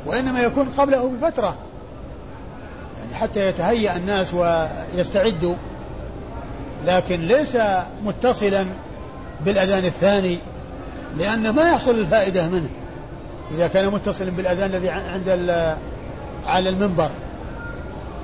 وإنما 0.06 0.42
يكون 0.42 0.70
قبله 0.78 1.12
بفترة. 1.22 1.56
يعني 3.00 3.16
حتى 3.16 3.48
يتهيأ 3.48 3.96
الناس 3.96 4.34
ويستعدوا 4.34 5.56
لكن 6.88 7.20
ليس 7.20 7.58
متصلا 8.04 8.66
بالأذان 9.46 9.86
الثاني 9.86 10.38
لأن 11.18 11.50
ما 11.50 11.70
يحصل 11.70 11.92
الفائدة 11.92 12.48
منه. 12.48 12.70
إذا 13.52 13.68
كان 13.68 13.88
متصلا 13.88 14.32
بالأذان 14.32 14.70
الذي 14.70 14.90
عند 14.90 15.30
على 16.46 16.70
المنبر 16.70 17.10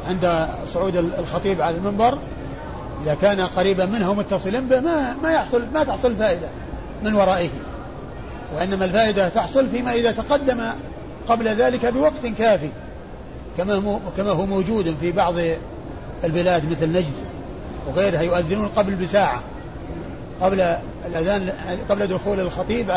عند 0.10 0.48
صعود 0.68 0.96
الخطيب 0.96 1.62
على 1.62 1.78
المنبر 1.78 2.18
إذا 3.04 3.14
كان 3.22 3.42
قريبا 3.42 3.86
منه 3.86 4.14
متصلا 4.14 4.60
به 4.60 4.80
ما 4.80 5.16
ما 5.24 5.32
يحصل 5.32 5.66
ما 5.74 5.84
تحصل 5.84 6.12
الفائدة 6.12 6.48
من 7.04 7.16
ورائه. 7.16 7.50
وإنما 8.56 8.86
الفائدة 8.86 9.30
تحصل 9.30 9.70
فيما 9.70 9.94
إذا 9.94 10.12
تقدم 10.12 10.72
قبل 11.28 11.48
ذلك 11.48 11.86
بوقت 11.86 12.26
كافي 12.38 12.70
كما 13.58 14.00
كما 14.18 14.30
هو 14.32 14.46
موجود 14.46 14.96
في 15.02 15.12
بعض 15.12 15.36
البلاد 16.24 16.72
مثل 16.72 16.90
نجد. 16.90 17.25
وغيرها 17.88 18.22
يؤذنون 18.22 18.68
قبل 18.68 18.96
بساعة 18.96 19.42
قبل 20.42 20.76
الأذان 21.06 21.50
قبل 21.90 22.08
دخول 22.08 22.40
الخطيب 22.40 22.94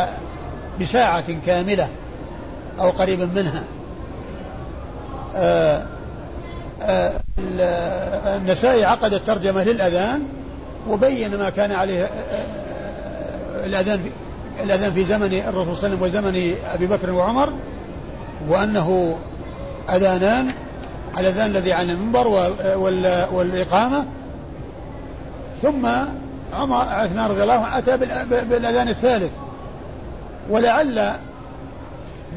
بساعة 0.81 1.25
كاملة 1.47 1.89
أو 2.81 2.91
قريبا 2.91 3.29
منها. 3.35 3.63
آه، 5.37 5.83
آه، 6.83 7.13
النسائي 8.37 8.85
عقد 8.85 9.15
الترجمة 9.15 9.65
للأذان 9.65 10.23
وبين 10.89 11.37
ما 11.37 11.51
كان 11.51 11.73
عليه 11.73 12.05
آه، 12.05 13.67
الأذان 13.67 13.99
في 13.99 14.11
الأذان 14.65 14.93
في 14.93 15.05
زمن 15.05 15.43
الرسول 15.49 15.77
صلى 15.77 15.95
الله 15.95 16.07
عليه 16.07 16.19
وسلم 16.19 16.25
وزمن 16.27 16.55
أبي 16.75 16.87
بكر 16.87 17.11
وعمر 17.11 17.53
وأنه 18.49 19.17
أذانان 19.91 20.53
الأذان 21.19 21.51
الذي 21.51 21.73
على 21.73 21.93
المنبر 21.93 22.29
والإقامة 23.33 24.07
ثم 25.63 25.87
عمر 26.53 26.77
عثمان 26.77 27.31
رضي 27.31 27.43
الله 27.43 27.53
عنه 27.53 27.79
أتى 27.79 27.97
بالأذان 28.45 28.89
الثالث. 28.89 29.31
ولعل 30.51 31.13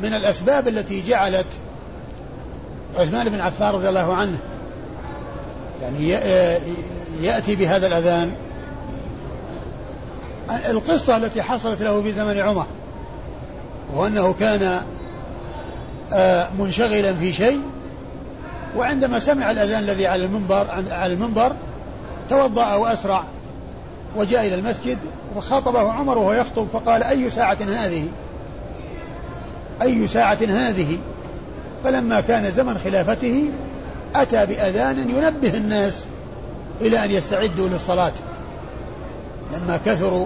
من 0.03 0.13
الأسباب 0.13 0.67
التي 0.67 1.03
جعلت 1.07 1.45
عثمان 2.99 3.30
بن 3.30 3.39
عفان 3.39 3.69
رضي 3.69 3.89
الله 3.89 4.13
عنه 4.15 4.38
يعني 5.82 6.09
يأتي 7.22 7.55
بهذا 7.55 7.88
الأذان. 7.88 8.36
القصة 10.69 11.17
التي 11.17 11.41
حصلت 11.41 11.82
له 11.82 12.01
في 12.01 12.13
زمن 12.13 12.39
عمر 12.39 12.65
وأنه 13.93 14.34
كان 14.34 14.82
آه، 16.13 16.49
منشغلا 16.59 17.13
في 17.13 17.34
شيء 17.34 17.61
وعندما 18.76 19.19
سمع 19.19 19.51
الأذان 19.51 19.84
الذي 19.84 20.07
على 20.07 20.26
المنبر 20.26 20.65
على 20.91 21.13
المنبر 21.13 21.51
توضأ 22.30 22.74
وأسرع 22.74 23.24
وجاء 24.15 24.47
إلى 24.47 24.55
المسجد 24.55 24.97
وخاطبه 25.36 25.91
عمر 25.91 26.17
وهو 26.17 26.34
يخطب 26.34 26.67
فقال 26.74 27.03
أي 27.03 27.30
ساعة 27.30 27.57
هذه؟ 27.61 28.07
أي 29.82 30.07
ساعة 30.07 30.38
هذه؟ 30.49 30.97
فلما 31.84 32.22
كان 32.22 32.51
زمن 32.51 32.78
خلافته 32.78 33.49
أتى 34.15 34.45
بأذان 34.45 35.09
ينبه 35.09 35.57
الناس 35.57 36.05
إلى 36.82 37.05
أن 37.05 37.11
يستعدوا 37.11 37.69
للصلاة. 37.69 38.13
لما 39.53 39.80
كثروا 39.86 40.26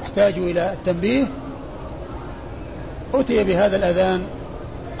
واحتاجوا 0.00 0.46
إلى 0.46 0.72
التنبيه 0.72 1.24
أتي 3.14 3.44
بهذا 3.44 3.76
الأذان 3.76 4.22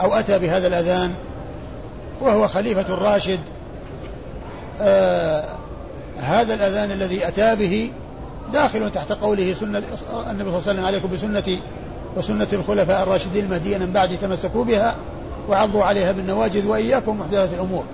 أو 0.00 0.14
أتى 0.14 0.38
بهذا 0.38 0.66
الأذان 0.66 1.14
وهو 2.20 2.48
خليفة 2.48 2.94
الراشد 2.94 3.40
آه 4.80 5.29
هذا 6.30 6.54
الأذان 6.54 6.90
الذي 6.90 7.28
أتى 7.28 7.56
به 7.56 7.90
داخل 8.52 8.90
تحت 8.90 9.12
قوله 9.12 9.54
سنة 9.54 9.78
النبي 9.78 9.96
صلى 9.96 10.10
الله 10.10 10.28
عليه 10.28 10.56
وسلم 10.56 10.84
عليكم 10.84 11.08
بسنتي 11.12 11.60
وسنة 12.16 12.46
الخلفاء 12.52 13.02
الراشدين 13.02 13.44
المهديين 13.44 13.80
من 13.80 13.92
بعد 13.92 14.18
تمسكوا 14.18 14.64
بها 14.64 14.94
وعضوا 15.48 15.84
عليها 15.84 16.12
بالنواجذ 16.12 16.66
وإياكم 16.66 17.20
محدثات 17.20 17.48
الأمور. 17.54 17.84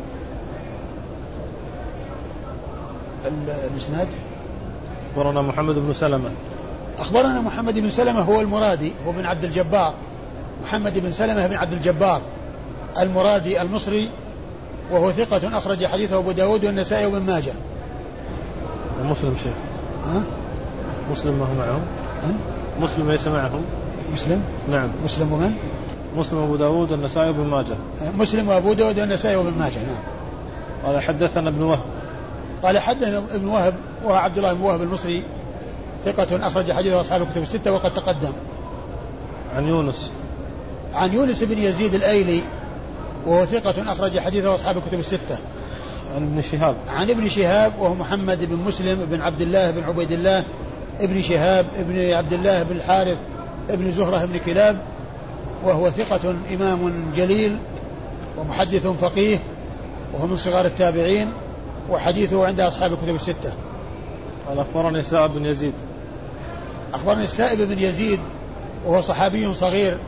الإسناد؟ 3.73 4.09
أخبرنا 5.13 5.43
محمد 5.43 5.75
بن 5.75 5.93
سلمة. 5.93 6.31
أخبرنا 6.99 7.41
محمد 7.41 7.79
بن 7.79 7.91
سلمة 7.91 8.21
هو 8.21 8.41
المرادي 8.41 8.93
هو 9.07 9.13
بن 9.13 9.27
عبد 9.27 9.45
الجبار. 9.45 9.95
محمد 10.65 10.99
بن 10.99 11.13
سلمة 11.13 11.47
بن 11.47 11.55
عبد 11.55 11.73
الجبار 11.73 12.21
المرادي 13.01 13.63
المصري 13.63 14.11
وهو 14.93 15.13
ثقة 15.13 15.59
أخرج 15.59 15.87
حديثه 15.87 16.19
أبو 16.19 16.33
داود 16.33 16.65
والنسائي 16.65 17.07
وابن 17.07 17.27
ماجه. 17.27 17.53
ومسلم 19.01 19.37
شيخ. 19.43 19.53
ها؟ 20.07 20.23
مسلم 21.13 21.35
ما 21.35 21.45
هو 21.45 21.55
معهم؟ 21.55 21.83
مسلم 22.81 23.11
ليس 23.11 23.29
معهم. 23.29 23.63
مسلم؟ 24.13 24.43
نعم. 24.71 24.89
مسلم 25.05 25.33
ومن؟ 25.33 25.57
مسلم 26.17 26.39
أبو 26.39 26.57
داود 26.57 26.93
والنسائي 26.93 27.29
وابن 27.29 27.47
ماجه. 27.47 27.77
مسلم 28.19 28.49
وأبو 28.49 28.73
داود 28.73 29.01
والنسائي 29.01 29.37
وابن 29.37 29.59
ماجه 29.59 29.79
نعم. 29.79 30.03
قال 30.85 31.03
حدثنا 31.03 31.49
ابن 31.49 31.63
وهب. 31.63 31.81
قال 32.63 32.79
حدثنا 32.79 33.19
ابن 33.19 33.49
وهب 33.49 33.75
وهو 34.05 34.15
عبد 34.15 34.37
الله 34.37 34.53
بن 34.53 34.61
وهب 34.61 34.83
المصري 34.83 35.23
ثقة 36.05 36.47
أخرج 36.47 36.73
حديثه 36.73 37.01
أصحاب 37.01 37.23
الكتب 37.23 37.43
الستة 37.43 37.73
وقد 37.73 37.95
تقدم. 37.95 38.33
عن 39.57 39.69
يونس. 39.69 40.11
عن 40.95 41.13
يونس 41.13 41.43
بن 41.43 41.59
يزيد 41.59 41.95
الأيلي 41.95 42.43
وهو 43.27 43.45
ثقة 43.45 43.93
أخرج 43.93 44.19
حديثه 44.19 44.55
أصحاب 44.55 44.77
الكتب 44.77 44.99
الستة. 44.99 45.39
عن 46.15 46.23
ابن 46.23 46.43
شهاب. 46.43 46.77
عن 46.89 47.11
ابن 47.11 47.29
شهاب 47.29 47.73
وهو 47.79 47.95
محمد 47.95 48.45
بن 48.45 48.57
مسلم 48.57 49.07
بن 49.11 49.21
عبد 49.21 49.41
الله 49.41 49.71
بن 49.71 49.85
عبيد 49.85 50.13
الله 50.13 50.45
ابن 51.01 51.23
شهاب 51.23 51.67
ابن 51.79 52.13
عبد 52.13 52.33
الله 52.33 52.63
بن 52.63 52.77
الحارث 52.77 53.17
ابن 53.71 53.93
زهرة 53.93 54.25
بن 54.25 54.39
كلاب 54.47 54.79
وهو 55.65 55.91
ثقة 55.91 56.35
إمام 56.55 57.13
جليل 57.17 57.57
ومحدث 58.39 58.87
فقيه 58.87 59.39
وهو 60.15 60.27
من 60.27 60.37
صغار 60.37 60.65
التابعين 60.65 61.33
وحديثه 61.91 62.47
عند 62.47 62.61
أصحاب 62.61 62.93
الكتب 62.93 63.15
الستة. 63.15 63.53
قال 64.49 64.59
أخبرني 64.59 65.03
سائب 65.03 65.31
بن 65.31 65.45
يزيد. 65.45 65.73
أخبرني 66.95 67.25
السائب 67.25 67.61
بن 67.61 67.79
يزيد 67.79 68.21
وهو 68.87 69.01
صحابي 69.01 69.55
صغير 69.55 69.99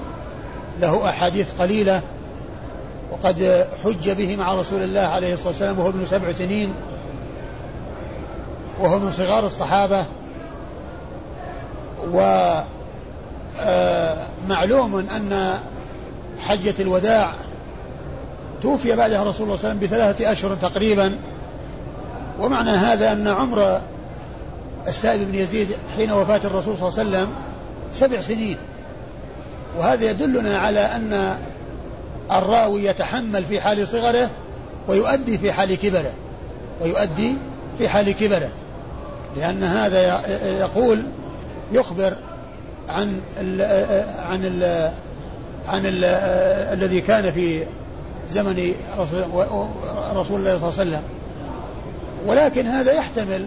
له 0.80 1.08
أحاديث 1.08 1.52
قليلة 1.60 2.02
وقد 3.10 3.66
حج 3.84 4.10
به 4.10 4.36
مع 4.36 4.54
رسول 4.54 4.82
الله 4.82 5.00
عليه 5.00 5.32
الصلاة 5.32 5.48
والسلام 5.48 5.78
وهو 5.78 5.88
ابن 5.88 6.06
سبع 6.06 6.32
سنين 6.32 6.74
وهو 8.80 8.98
من 8.98 9.10
صغار 9.10 9.46
الصحابة 9.46 10.06
ومعلوم 14.46 14.94
آه، 14.94 15.16
أن 15.16 15.58
حجة 16.38 16.74
الوداع 16.80 17.32
توفي 18.62 18.96
بعدها 18.96 19.24
رسول 19.24 19.46
الله 19.46 19.56
صلى 19.56 19.70
الله 19.70 19.86
عليه 19.86 19.88
وسلم 19.88 20.12
بثلاثة 20.12 20.32
أشهر 20.32 20.54
تقريبا 20.54 21.18
ومعنى 22.40 22.70
هذا 22.70 23.12
أن 23.12 23.28
عمر 23.28 23.80
السائب 24.88 25.20
بن 25.32 25.34
يزيد 25.34 25.68
حين 25.96 26.12
وفاة 26.12 26.40
الرسول 26.44 26.76
صلى 26.76 26.88
الله 26.88 26.98
عليه 26.98 27.08
وسلم 27.08 27.28
سبع 27.92 28.20
سنين. 28.20 28.56
وهذا 29.78 30.10
يدلنا 30.10 30.58
على 30.58 30.80
أن 30.80 31.38
الراوي 32.32 32.84
يتحمل 32.84 33.44
في 33.44 33.60
حال 33.60 33.88
صغره 33.88 34.30
ويؤدي 34.88 35.38
في 35.38 35.52
حال 35.52 35.74
كبره 35.74 36.12
ويؤدي 36.80 37.34
في 37.78 37.88
حال 37.88 38.12
كبره. 38.12 38.48
لأن 39.36 39.64
هذا 39.64 40.20
يقول 40.58 41.04
يخبر 41.72 42.16
عن 42.88 43.20
ال 43.40 43.62
عن 44.18 44.44
ال 44.44 44.90
عن 45.68 45.86
ال 45.86 46.04
الذي 46.78 47.00
كان 47.00 47.32
في 47.32 47.64
زمن 48.30 48.74
رسول 50.14 50.40
الله 50.40 50.58
صلى 50.58 50.58
الله 50.58 50.58
عليه 50.58 50.66
وسلم. 50.66 51.02
ولكن 52.26 52.66
هذا 52.66 52.92
يحتمل 52.92 53.46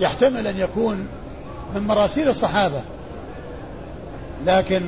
يحتمل 0.00 0.46
أن 0.46 0.58
يكون 0.58 1.06
من 1.74 1.80
مراسيل 1.80 2.28
الصحابة. 2.28 2.80
لكن 4.46 4.82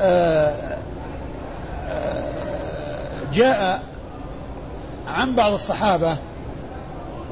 آه، 0.00 0.76
جاء 3.32 3.82
عن 5.08 5.34
بعض 5.34 5.52
الصحابة 5.52 6.16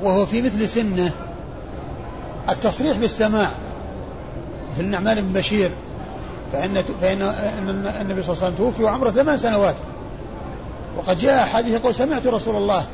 وهو 0.02 0.26
في 0.26 0.42
مثل 0.42 0.68
سنة 0.68 1.10
التصريح 2.48 2.96
بالسماع 2.96 3.50
مثل 4.70 4.80
النعمان 4.80 5.20
بن 5.20 5.32
بشير 5.32 5.70
فإن 6.52 6.82
فإن 7.00 7.22
النبي 8.00 8.22
صلى 8.22 8.32
الله 8.32 8.44
عليه 8.44 8.54
وسلم 8.54 8.54
توفي 8.58 8.82
وعمره 8.82 9.10
ثمان 9.10 9.36
سنوات. 9.36 9.74
وقد 10.98 11.18
جاء 11.18 11.46
حديث 11.46 11.74
يقول 11.74 11.94
سمعت 11.94 12.26
رسول 12.26 12.56
الله 12.56 12.86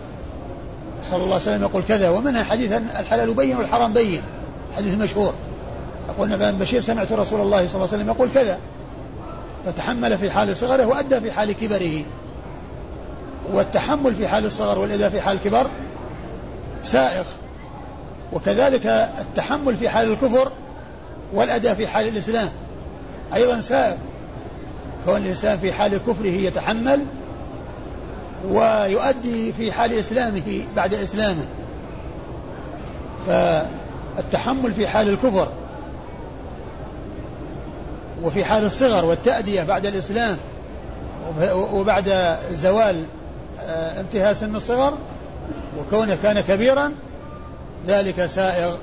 صلى 1.04 1.16
الله 1.16 1.34
عليه 1.34 1.42
وسلم 1.42 1.62
يقول 1.62 1.82
كذا 1.82 2.10
ومنها 2.10 2.44
حديث 2.44 2.72
الحلال 2.72 3.34
بين 3.34 3.56
والحرام 3.56 3.92
بين 3.92 4.22
حديث 4.76 4.94
مشهور. 4.94 5.34
يقول 6.08 6.28
نعمان 6.28 6.54
بن 6.54 6.58
بشير 6.58 6.80
سمعت 6.80 7.12
رسول 7.12 7.40
الله 7.40 7.66
صلى 7.66 7.74
الله 7.74 7.88
عليه 7.92 7.96
وسلم 7.96 8.08
يقول 8.08 8.30
كذا. 8.34 8.58
فتحمل 9.66 10.18
في 10.18 10.30
حال 10.30 10.56
صغره 10.56 10.86
وأدى 10.86 11.20
في 11.20 11.32
حال 11.32 11.52
كبره. 11.52 12.04
والتحمل 13.52 14.14
في 14.14 14.28
حال 14.28 14.44
الصغر 14.44 14.78
والأداء 14.78 15.10
في 15.10 15.20
حال 15.20 15.36
الكبر 15.36 15.66
سائغ. 16.82 17.24
وكذلك 18.32 18.86
التحمل 19.20 19.76
في 19.76 19.88
حال 19.88 20.12
الكفر 20.12 20.52
والأداء 21.32 21.74
في 21.74 21.86
حال 21.86 22.08
الإسلام 22.08 22.48
أيضا 23.34 23.60
سائغ. 23.60 23.96
كون 25.04 25.16
الإنسان 25.16 25.58
في 25.58 25.72
حال 25.72 25.98
كفره 25.98 26.26
يتحمل 26.26 27.04
ويؤدي 28.50 29.52
في 29.52 29.72
حال 29.72 29.92
إسلامه 29.92 30.62
بعد 30.76 30.94
إسلامه. 30.94 31.46
فالتحمل 33.26 34.72
في 34.72 34.88
حال 34.88 35.08
الكفر 35.08 35.48
وفي 38.22 38.44
حال 38.44 38.64
الصغر 38.64 39.04
والتأدية 39.04 39.62
بعد 39.62 39.86
الإسلام 39.86 40.36
وبعد 41.72 42.36
زوال 42.52 43.04
آه، 43.60 44.00
انتهاء 44.00 44.32
سن 44.32 44.56
الصغر 44.56 44.94
وكونه 45.78 46.18
كان 46.22 46.40
كبيرا 46.40 46.92
ذلك 47.86 48.26
سائغ 48.26 48.76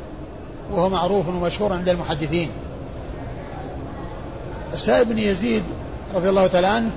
وهو 0.71 0.89
معروف 0.89 1.27
ومشهور 1.27 1.73
عند 1.73 1.89
المحدثين. 1.89 2.49
السائب 4.73 5.09
بن 5.09 5.17
يزيد 5.17 5.63
رضي 6.15 6.29
الله 6.29 6.47
تعالى 6.47 6.67
عنه 6.67 6.91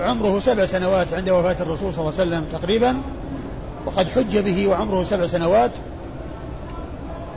عمره 0.00 0.40
سبع 0.40 0.66
سنوات 0.66 1.14
عند 1.14 1.30
وفاة 1.30 1.56
الرسول 1.60 1.94
صلى 1.94 2.00
الله 2.08 2.20
عليه 2.20 2.30
وسلم 2.30 2.44
تقريبا 2.52 2.96
وقد 3.86 4.08
حج 4.08 4.38
به 4.38 4.68
وعمره 4.68 5.04
سبع 5.04 5.26
سنوات 5.26 5.70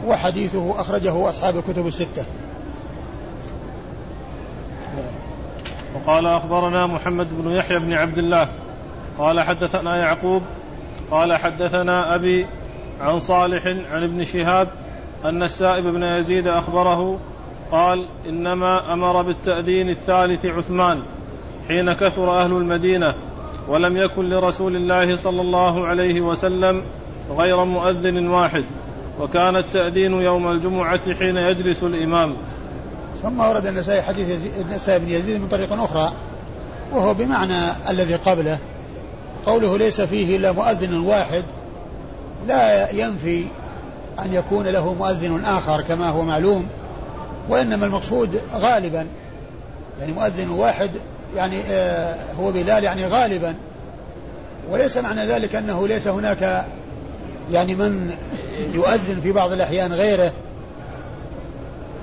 وحديثه 0.06 0.82
أخرجه 0.82 1.30
أصحاب 1.30 1.58
الكتب 1.58 1.88
الستة. 1.88 2.26
وقال 5.96 6.26
أخبرنا 6.26 6.88
محمد 6.88 7.28
بن 7.32 7.52
يحيى 7.52 7.80
بن 7.80 7.94
عبد 7.94 8.18
الله. 8.18 8.48
قال 9.20 9.40
حدثنا 9.40 9.98
يعقوب 9.98 10.42
قال 11.12 11.34
حدثنا 11.34 12.16
أبي 12.16 12.46
عن 13.02 13.20
صالح 13.20 13.68
عن 13.68 14.04
ابن 14.04 14.24
شهاب 14.24 14.68
أن 15.26 15.44
السائب 15.44 15.88
بن 15.88 16.04
يزيد 16.04 16.48
أخبره 16.48 17.20
قال 17.72 18.06
إنما 18.30 18.94
أمر 18.94 19.22
بالتأذين 19.22 19.90
الثالث 19.90 20.46
عثمان 20.46 21.02
حين 21.68 21.94
كثر 21.94 22.44
أهل 22.44 22.52
المدينة 22.52 23.14
ولم 23.68 23.98
يكن 23.98 24.30
لرسول 24.30 24.76
الله 24.76 25.16
صلى 25.16 25.42
الله 25.42 25.88
عليه 25.88 26.22
وسلم 26.22 26.82
غير 27.38 27.64
مؤذن 27.64 28.28
واحد 28.28 28.64
وكان 29.22 29.56
التأذين 29.56 30.14
يوم 30.14 30.52
الجمعة 30.52 31.14
حين 31.14 31.38
يجلس 31.38 31.84
الإمام. 31.84 32.36
ثم 33.22 33.40
ورد 33.40 33.66
النسائي 33.66 34.02
حديث 34.02 34.40
النسائي 34.62 35.00
بن 35.00 35.10
يزيد 35.10 35.42
من 35.42 35.48
طريق 35.48 35.74
أخرى 35.74 36.14
وهو 36.94 37.14
بمعنى 37.14 37.72
الذي 37.90 38.16
قبله. 38.16 38.58
قوله 39.46 39.78
ليس 39.78 40.02
فيه 40.02 40.38
إلا 40.38 40.52
مؤذن 40.52 41.00
واحد 41.00 41.44
لا 42.48 42.92
ينفي 42.92 43.46
أن 44.20 44.34
يكون 44.34 44.68
له 44.68 44.94
مؤذن 44.94 45.46
آخر 45.46 45.82
كما 45.82 46.10
هو 46.10 46.24
معلوم 46.24 46.68
وإنما 47.50 47.86
المقصود 47.86 48.40
غالبا 48.56 49.08
يعني 50.00 50.12
مؤذن 50.12 50.50
واحد 50.50 50.90
يعني 51.36 51.62
آه 51.70 52.16
هو 52.40 52.52
بلال 52.52 52.84
يعني 52.84 53.06
غالبا. 53.06 53.56
وليس 54.72 54.98
معنى 54.98 55.26
ذلك 55.26 55.56
أنه 55.56 55.88
ليس 55.88 56.08
هناك 56.08 56.66
يعني 57.52 57.76
من 57.76 58.12
يؤذن 58.74 59.20
في 59.24 59.32
بعض 59.32 59.52
الأحيان 59.52 59.94
غيره 59.94 60.32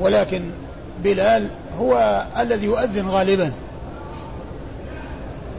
ولكن 0.00 0.50
بلال 1.04 1.48
هو 1.78 2.24
الذي 2.38 2.66
يؤذن 2.66 3.08
غالبا. 3.08 3.52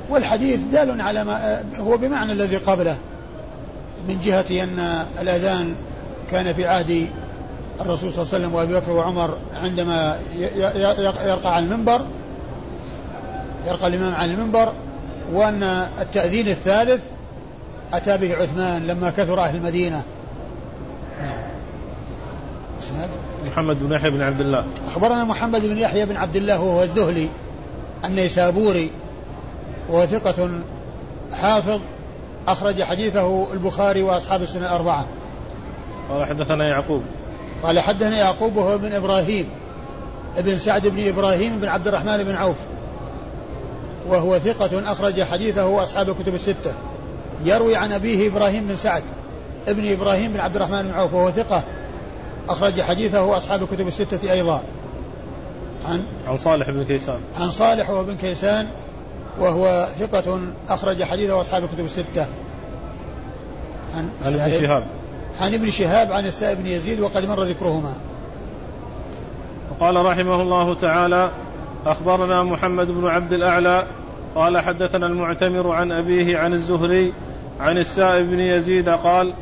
والحديث 0.09 0.59
دال 0.71 1.01
على 1.01 1.23
ما 1.23 1.63
هو 1.79 1.97
بمعنى 1.97 2.31
الذي 2.31 2.57
قبله 2.57 2.97
من 4.07 4.19
جهة 4.23 4.63
أن 4.63 5.05
الأذان 5.21 5.75
كان 6.31 6.53
في 6.53 6.65
عهد 6.65 7.07
الرسول 7.81 8.13
صلى 8.13 8.23
الله 8.23 8.33
عليه 8.33 8.45
وسلم 8.45 8.53
وأبي 8.53 8.73
بكر 8.73 8.91
وعمر 8.91 9.37
عندما 9.53 10.19
يرقى 11.25 11.55
على 11.55 11.65
المنبر 11.65 12.01
يرقى 13.67 13.87
الإمام 13.87 14.15
على 14.15 14.31
المنبر 14.31 14.73
وأن 15.33 15.63
التأذين 16.01 16.47
الثالث 16.47 17.01
أتى 17.93 18.17
به 18.17 18.35
عثمان 18.35 18.87
لما 18.87 19.09
كثر 19.09 19.39
أهل 19.39 19.55
المدينة. 19.55 20.03
نعم. 21.21 21.39
محمد 23.45 23.79
بن 23.79 23.91
يحيى 23.95 24.09
بن 24.09 24.21
عبد 24.21 24.41
الله. 24.41 24.65
أخبرنا 24.87 25.23
محمد 25.23 25.65
بن 25.65 25.77
يحيى 25.77 26.05
بن 26.05 26.17
عبد 26.17 26.35
الله 26.35 26.61
وهو 26.61 26.83
الذهلي 26.83 27.29
النيسابوري 28.05 28.91
وهو 29.89 30.05
ثقة 30.05 30.49
حافظ 31.33 31.79
أخرج 32.47 32.83
حديثه 32.83 33.53
البخاري 33.53 34.03
وأصحاب 34.03 34.41
السنة 34.41 34.65
الأربعة. 34.65 35.05
قال 36.09 36.25
حدثنا 36.25 36.67
يعقوب. 36.67 37.01
قال 37.63 37.79
حدثنا 37.79 38.17
يعقوب 38.17 38.55
وهو 38.55 38.75
ابن 38.75 38.93
إبراهيم 38.93 39.49
ابن 40.37 40.57
سعد 40.57 40.87
بن 40.87 41.07
إبراهيم 41.07 41.59
بن 41.59 41.67
عبد 41.67 41.87
الرحمن 41.87 42.23
بن 42.23 42.35
عوف. 42.35 42.57
وهو 44.07 44.39
ثقة 44.39 44.91
أخرج 44.91 45.23
حديثه 45.23 45.83
أصحاب 45.83 46.09
الكتب 46.09 46.35
الستة. 46.35 46.73
يروي 47.45 47.75
عن 47.75 47.91
أبيه 47.91 48.27
إبراهيم 48.27 48.67
بن 48.67 48.75
سعد 48.75 49.03
ابن 49.67 49.91
إبراهيم 49.91 50.33
بن 50.33 50.39
عبد 50.39 50.55
الرحمن 50.55 50.81
بن 50.81 50.91
عوف 50.91 51.13
وهو 51.13 51.31
ثقة 51.31 51.63
أخرج 52.49 52.81
حديثه 52.81 53.37
أصحاب 53.37 53.63
الكتب 53.63 53.87
الستة 53.87 54.31
أيضا. 54.31 54.63
عن 55.85 56.03
عن 56.27 56.37
صالح 56.37 56.69
بن 56.69 56.83
كيسان. 56.83 57.19
عن 57.35 57.49
صالح 57.49 57.89
وابن 57.89 58.15
كيسان 58.15 58.67
وهو 59.39 59.87
ثقة 59.99 60.39
أخرج 60.69 61.03
حديثه 61.03 61.41
أصحاب 61.41 61.63
الكتب 61.63 61.85
الستة. 61.85 62.27
عن, 63.97 64.09
عن 64.25 64.33
ابن 64.33 64.61
شهاب. 64.61 64.83
عن 65.41 65.53
ابن 65.53 65.71
شهاب 65.71 66.11
عن 66.11 66.25
السائب 66.25 66.57
بن 66.57 66.67
يزيد 66.67 66.99
وقد 66.99 67.25
مر 67.25 67.43
ذكرهما. 67.43 67.93
وقال 69.71 70.05
رحمه 70.05 70.41
الله 70.41 70.75
تعالى 70.75 71.31
أخبرنا 71.85 72.43
محمد 72.43 72.87
بن 72.87 73.07
عبد 73.07 73.33
الأعلى 73.33 73.87
قال 74.35 74.57
حدثنا 74.57 75.05
المعتمر 75.05 75.71
عن 75.71 75.91
أبيه 75.91 76.37
عن 76.37 76.53
الزهري 76.53 77.13
عن 77.59 77.77
السائب 77.77 78.29
بن 78.29 78.39
يزيد 78.39 78.89
قال 78.89 79.33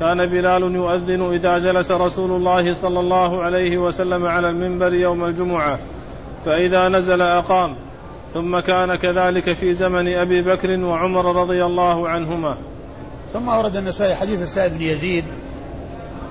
كان 0.00 0.26
بلال 0.26 0.62
يؤذن 0.62 1.34
إذا 1.34 1.58
جلس 1.58 1.90
رسول 1.90 2.30
الله 2.30 2.74
صلى 2.74 3.00
الله 3.00 3.42
عليه 3.42 3.78
وسلم 3.78 4.26
على 4.26 4.48
المنبر 4.48 4.94
يوم 4.94 5.24
الجمعة 5.24 5.78
فإذا 6.44 6.88
نزل 6.88 7.22
أقام. 7.22 7.76
ثم 8.34 8.60
كان 8.60 8.94
كذلك 8.94 9.52
في 9.52 9.74
زمن 9.74 10.14
أبي 10.14 10.42
بكر 10.42 10.80
وعمر 10.80 11.36
رضي 11.36 11.64
الله 11.64 12.08
عنهما. 12.08 12.56
ثم 13.32 13.48
أورد 13.48 13.76
النسائي 13.76 14.14
حديث 14.14 14.42
السائب 14.42 14.78
بن 14.78 14.82
يزيد 14.82 15.24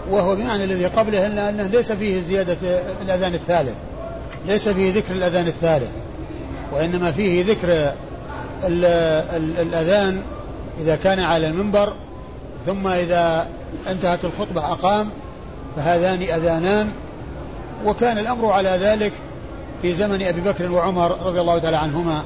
وهو 0.10 0.36
بمعنى 0.36 0.64
الذي 0.64 0.86
قبله 0.86 1.28
إلا 1.28 1.50
أنه 1.50 1.68
ليس 1.68 1.92
فيه 1.92 2.22
زيادة 2.22 2.58
الأذان 3.02 3.34
الثالث 3.34 3.76
ليس 4.48 4.70
فيه 4.70 4.94
ذكر 4.94 5.14
الأذان 5.14 5.48
الثالث 5.48 5.90
وإنما 6.72 7.12
فيه 7.12 7.44
ذكر 7.46 7.68
ال 8.64 8.86
ال 9.36 9.60
الأذان 9.60 10.22
إذا 10.80 10.96
كان 10.96 11.20
على 11.20 11.48
المنبر 11.48 11.94
ثم 12.66 12.88
إذا 12.88 13.48
انتهت 13.88 14.26
الخطبة 14.26 14.72
أقام 14.72 15.10
فهذان 15.76 16.22
أذانان. 16.22 16.92
وكان 17.86 18.18
الأمر 18.18 18.52
على 18.52 18.70
ذلك 18.70 19.12
في 19.82 19.94
زمن 19.94 20.22
أبي 20.22 20.42
بكر 20.42 20.72
وعمر 20.72 21.18
رضي 21.26 21.42
الله 21.42 21.58
تعالى 21.60 21.78
عنهما. 21.78 22.24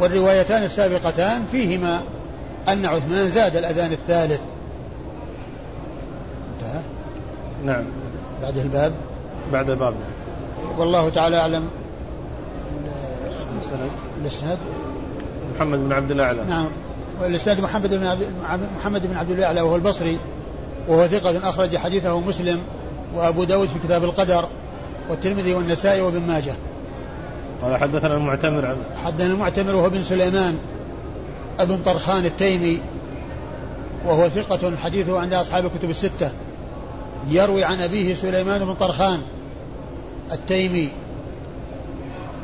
والروايتان 0.00 0.62
السابقتان 0.62 1.44
فيهما 1.52 2.00
أن 2.68 2.86
عثمان 2.86 3.30
زاد 3.30 3.56
الأذان 3.56 3.92
الثالث. 3.92 4.40
انتهى؟ 6.54 6.80
نعم. 7.64 7.84
بعد 8.42 8.58
الباب. 8.58 8.92
بعد 9.52 9.70
الباب. 9.70 9.94
والله 10.78 11.08
تعالى 11.08 11.36
أعلم. 11.36 11.68
السند. 13.64 13.90
الاسناد 14.20 14.58
محمد 15.56 15.78
بن 15.78 15.92
عبد 15.92 16.10
الأعلى. 16.10 16.44
نعم. 16.44 16.68
والاسناد 17.20 17.60
محمد 17.60 17.94
بن 17.94 18.06
عبد 18.44 18.68
محمد 18.78 19.06
بن 19.06 19.16
عبد 19.16 19.30
الاعلى 19.30 19.60
وهو 19.60 19.76
البصري 19.76 20.18
وهو 20.88 21.06
ثقة 21.06 21.48
أخرج 21.48 21.76
حديثه 21.76 22.20
مسلم 22.20 22.58
وأبو 23.14 23.44
داود 23.44 23.68
في 23.68 23.78
كتاب 23.84 24.04
القدر 24.04 24.44
والترمذي 25.10 25.54
والنسائي 25.54 26.00
وابن 26.00 26.20
ماجه. 26.20 26.54
قال 27.62 27.76
حدثنا 27.76 28.14
المعتمر 28.14 28.66
عن 28.66 28.76
حدثنا 29.04 29.32
المعتمر 29.32 29.74
وهو 29.74 29.90
بن 29.90 30.02
سليمان 30.02 30.58
ابن 31.60 31.78
طرخان 31.84 32.24
التيمي 32.24 32.80
وهو 34.06 34.28
ثقة 34.28 34.76
حديثه 34.76 35.20
عند 35.20 35.32
أصحاب 35.32 35.66
الكتب 35.66 35.90
الستة. 35.90 36.30
يروي 37.30 37.64
عن 37.64 37.80
أبيه 37.80 38.14
سليمان 38.14 38.64
بن 38.64 38.74
طرخان 38.74 39.20
التيمي 40.32 40.88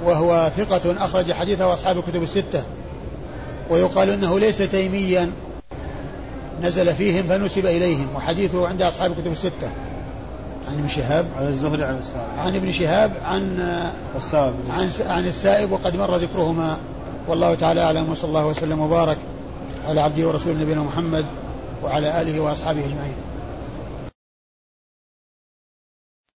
وهو 0.04 0.50
ثقة 0.56 1.04
أخرج 1.04 1.32
حديثه 1.32 1.74
أصحاب 1.74 1.98
الكتب 1.98 2.22
الستة. 2.22 2.62
ويقال 3.70 4.10
إنه 4.10 4.38
ليس 4.38 4.58
تيميا. 4.58 5.30
نزل 6.62 6.94
فيهم 6.94 7.22
فنسب 7.22 7.66
إليهم 7.66 8.06
وحديثه 8.16 8.68
عند 8.68 8.82
أصحاب 8.82 9.12
الكتب 9.12 9.32
الستة. 9.32 9.70
عن 10.68 10.74
ابن 10.78 10.88
شهاب. 10.88 11.26
عن 11.38 11.46
الزهري 11.48 11.84
عن 11.84 11.98
السائب. 11.98 12.38
عن 12.38 12.56
ابن 12.56 12.72
شهاب 12.72 13.12
عن 13.24 13.58
السائب. 14.16 14.54
عن 14.70 14.90
عن 15.06 15.26
السائب 15.26 15.72
وقد 15.72 15.96
مر 15.96 16.16
ذكرهما. 16.16 16.76
والله 17.28 17.54
تعالى 17.54 17.80
أعلم 17.80 18.10
وصلى 18.10 18.28
الله 18.28 18.46
وسلم 18.46 18.80
وبارك 18.80 19.18
على 19.88 20.00
عبده 20.00 20.28
ورسوله 20.28 20.60
نبينا 20.62 20.82
محمد 20.82 21.24
وعلى 21.82 22.20
آله 22.20 22.40
وأصحابه 22.40 22.80
أجمعين. 22.80 23.14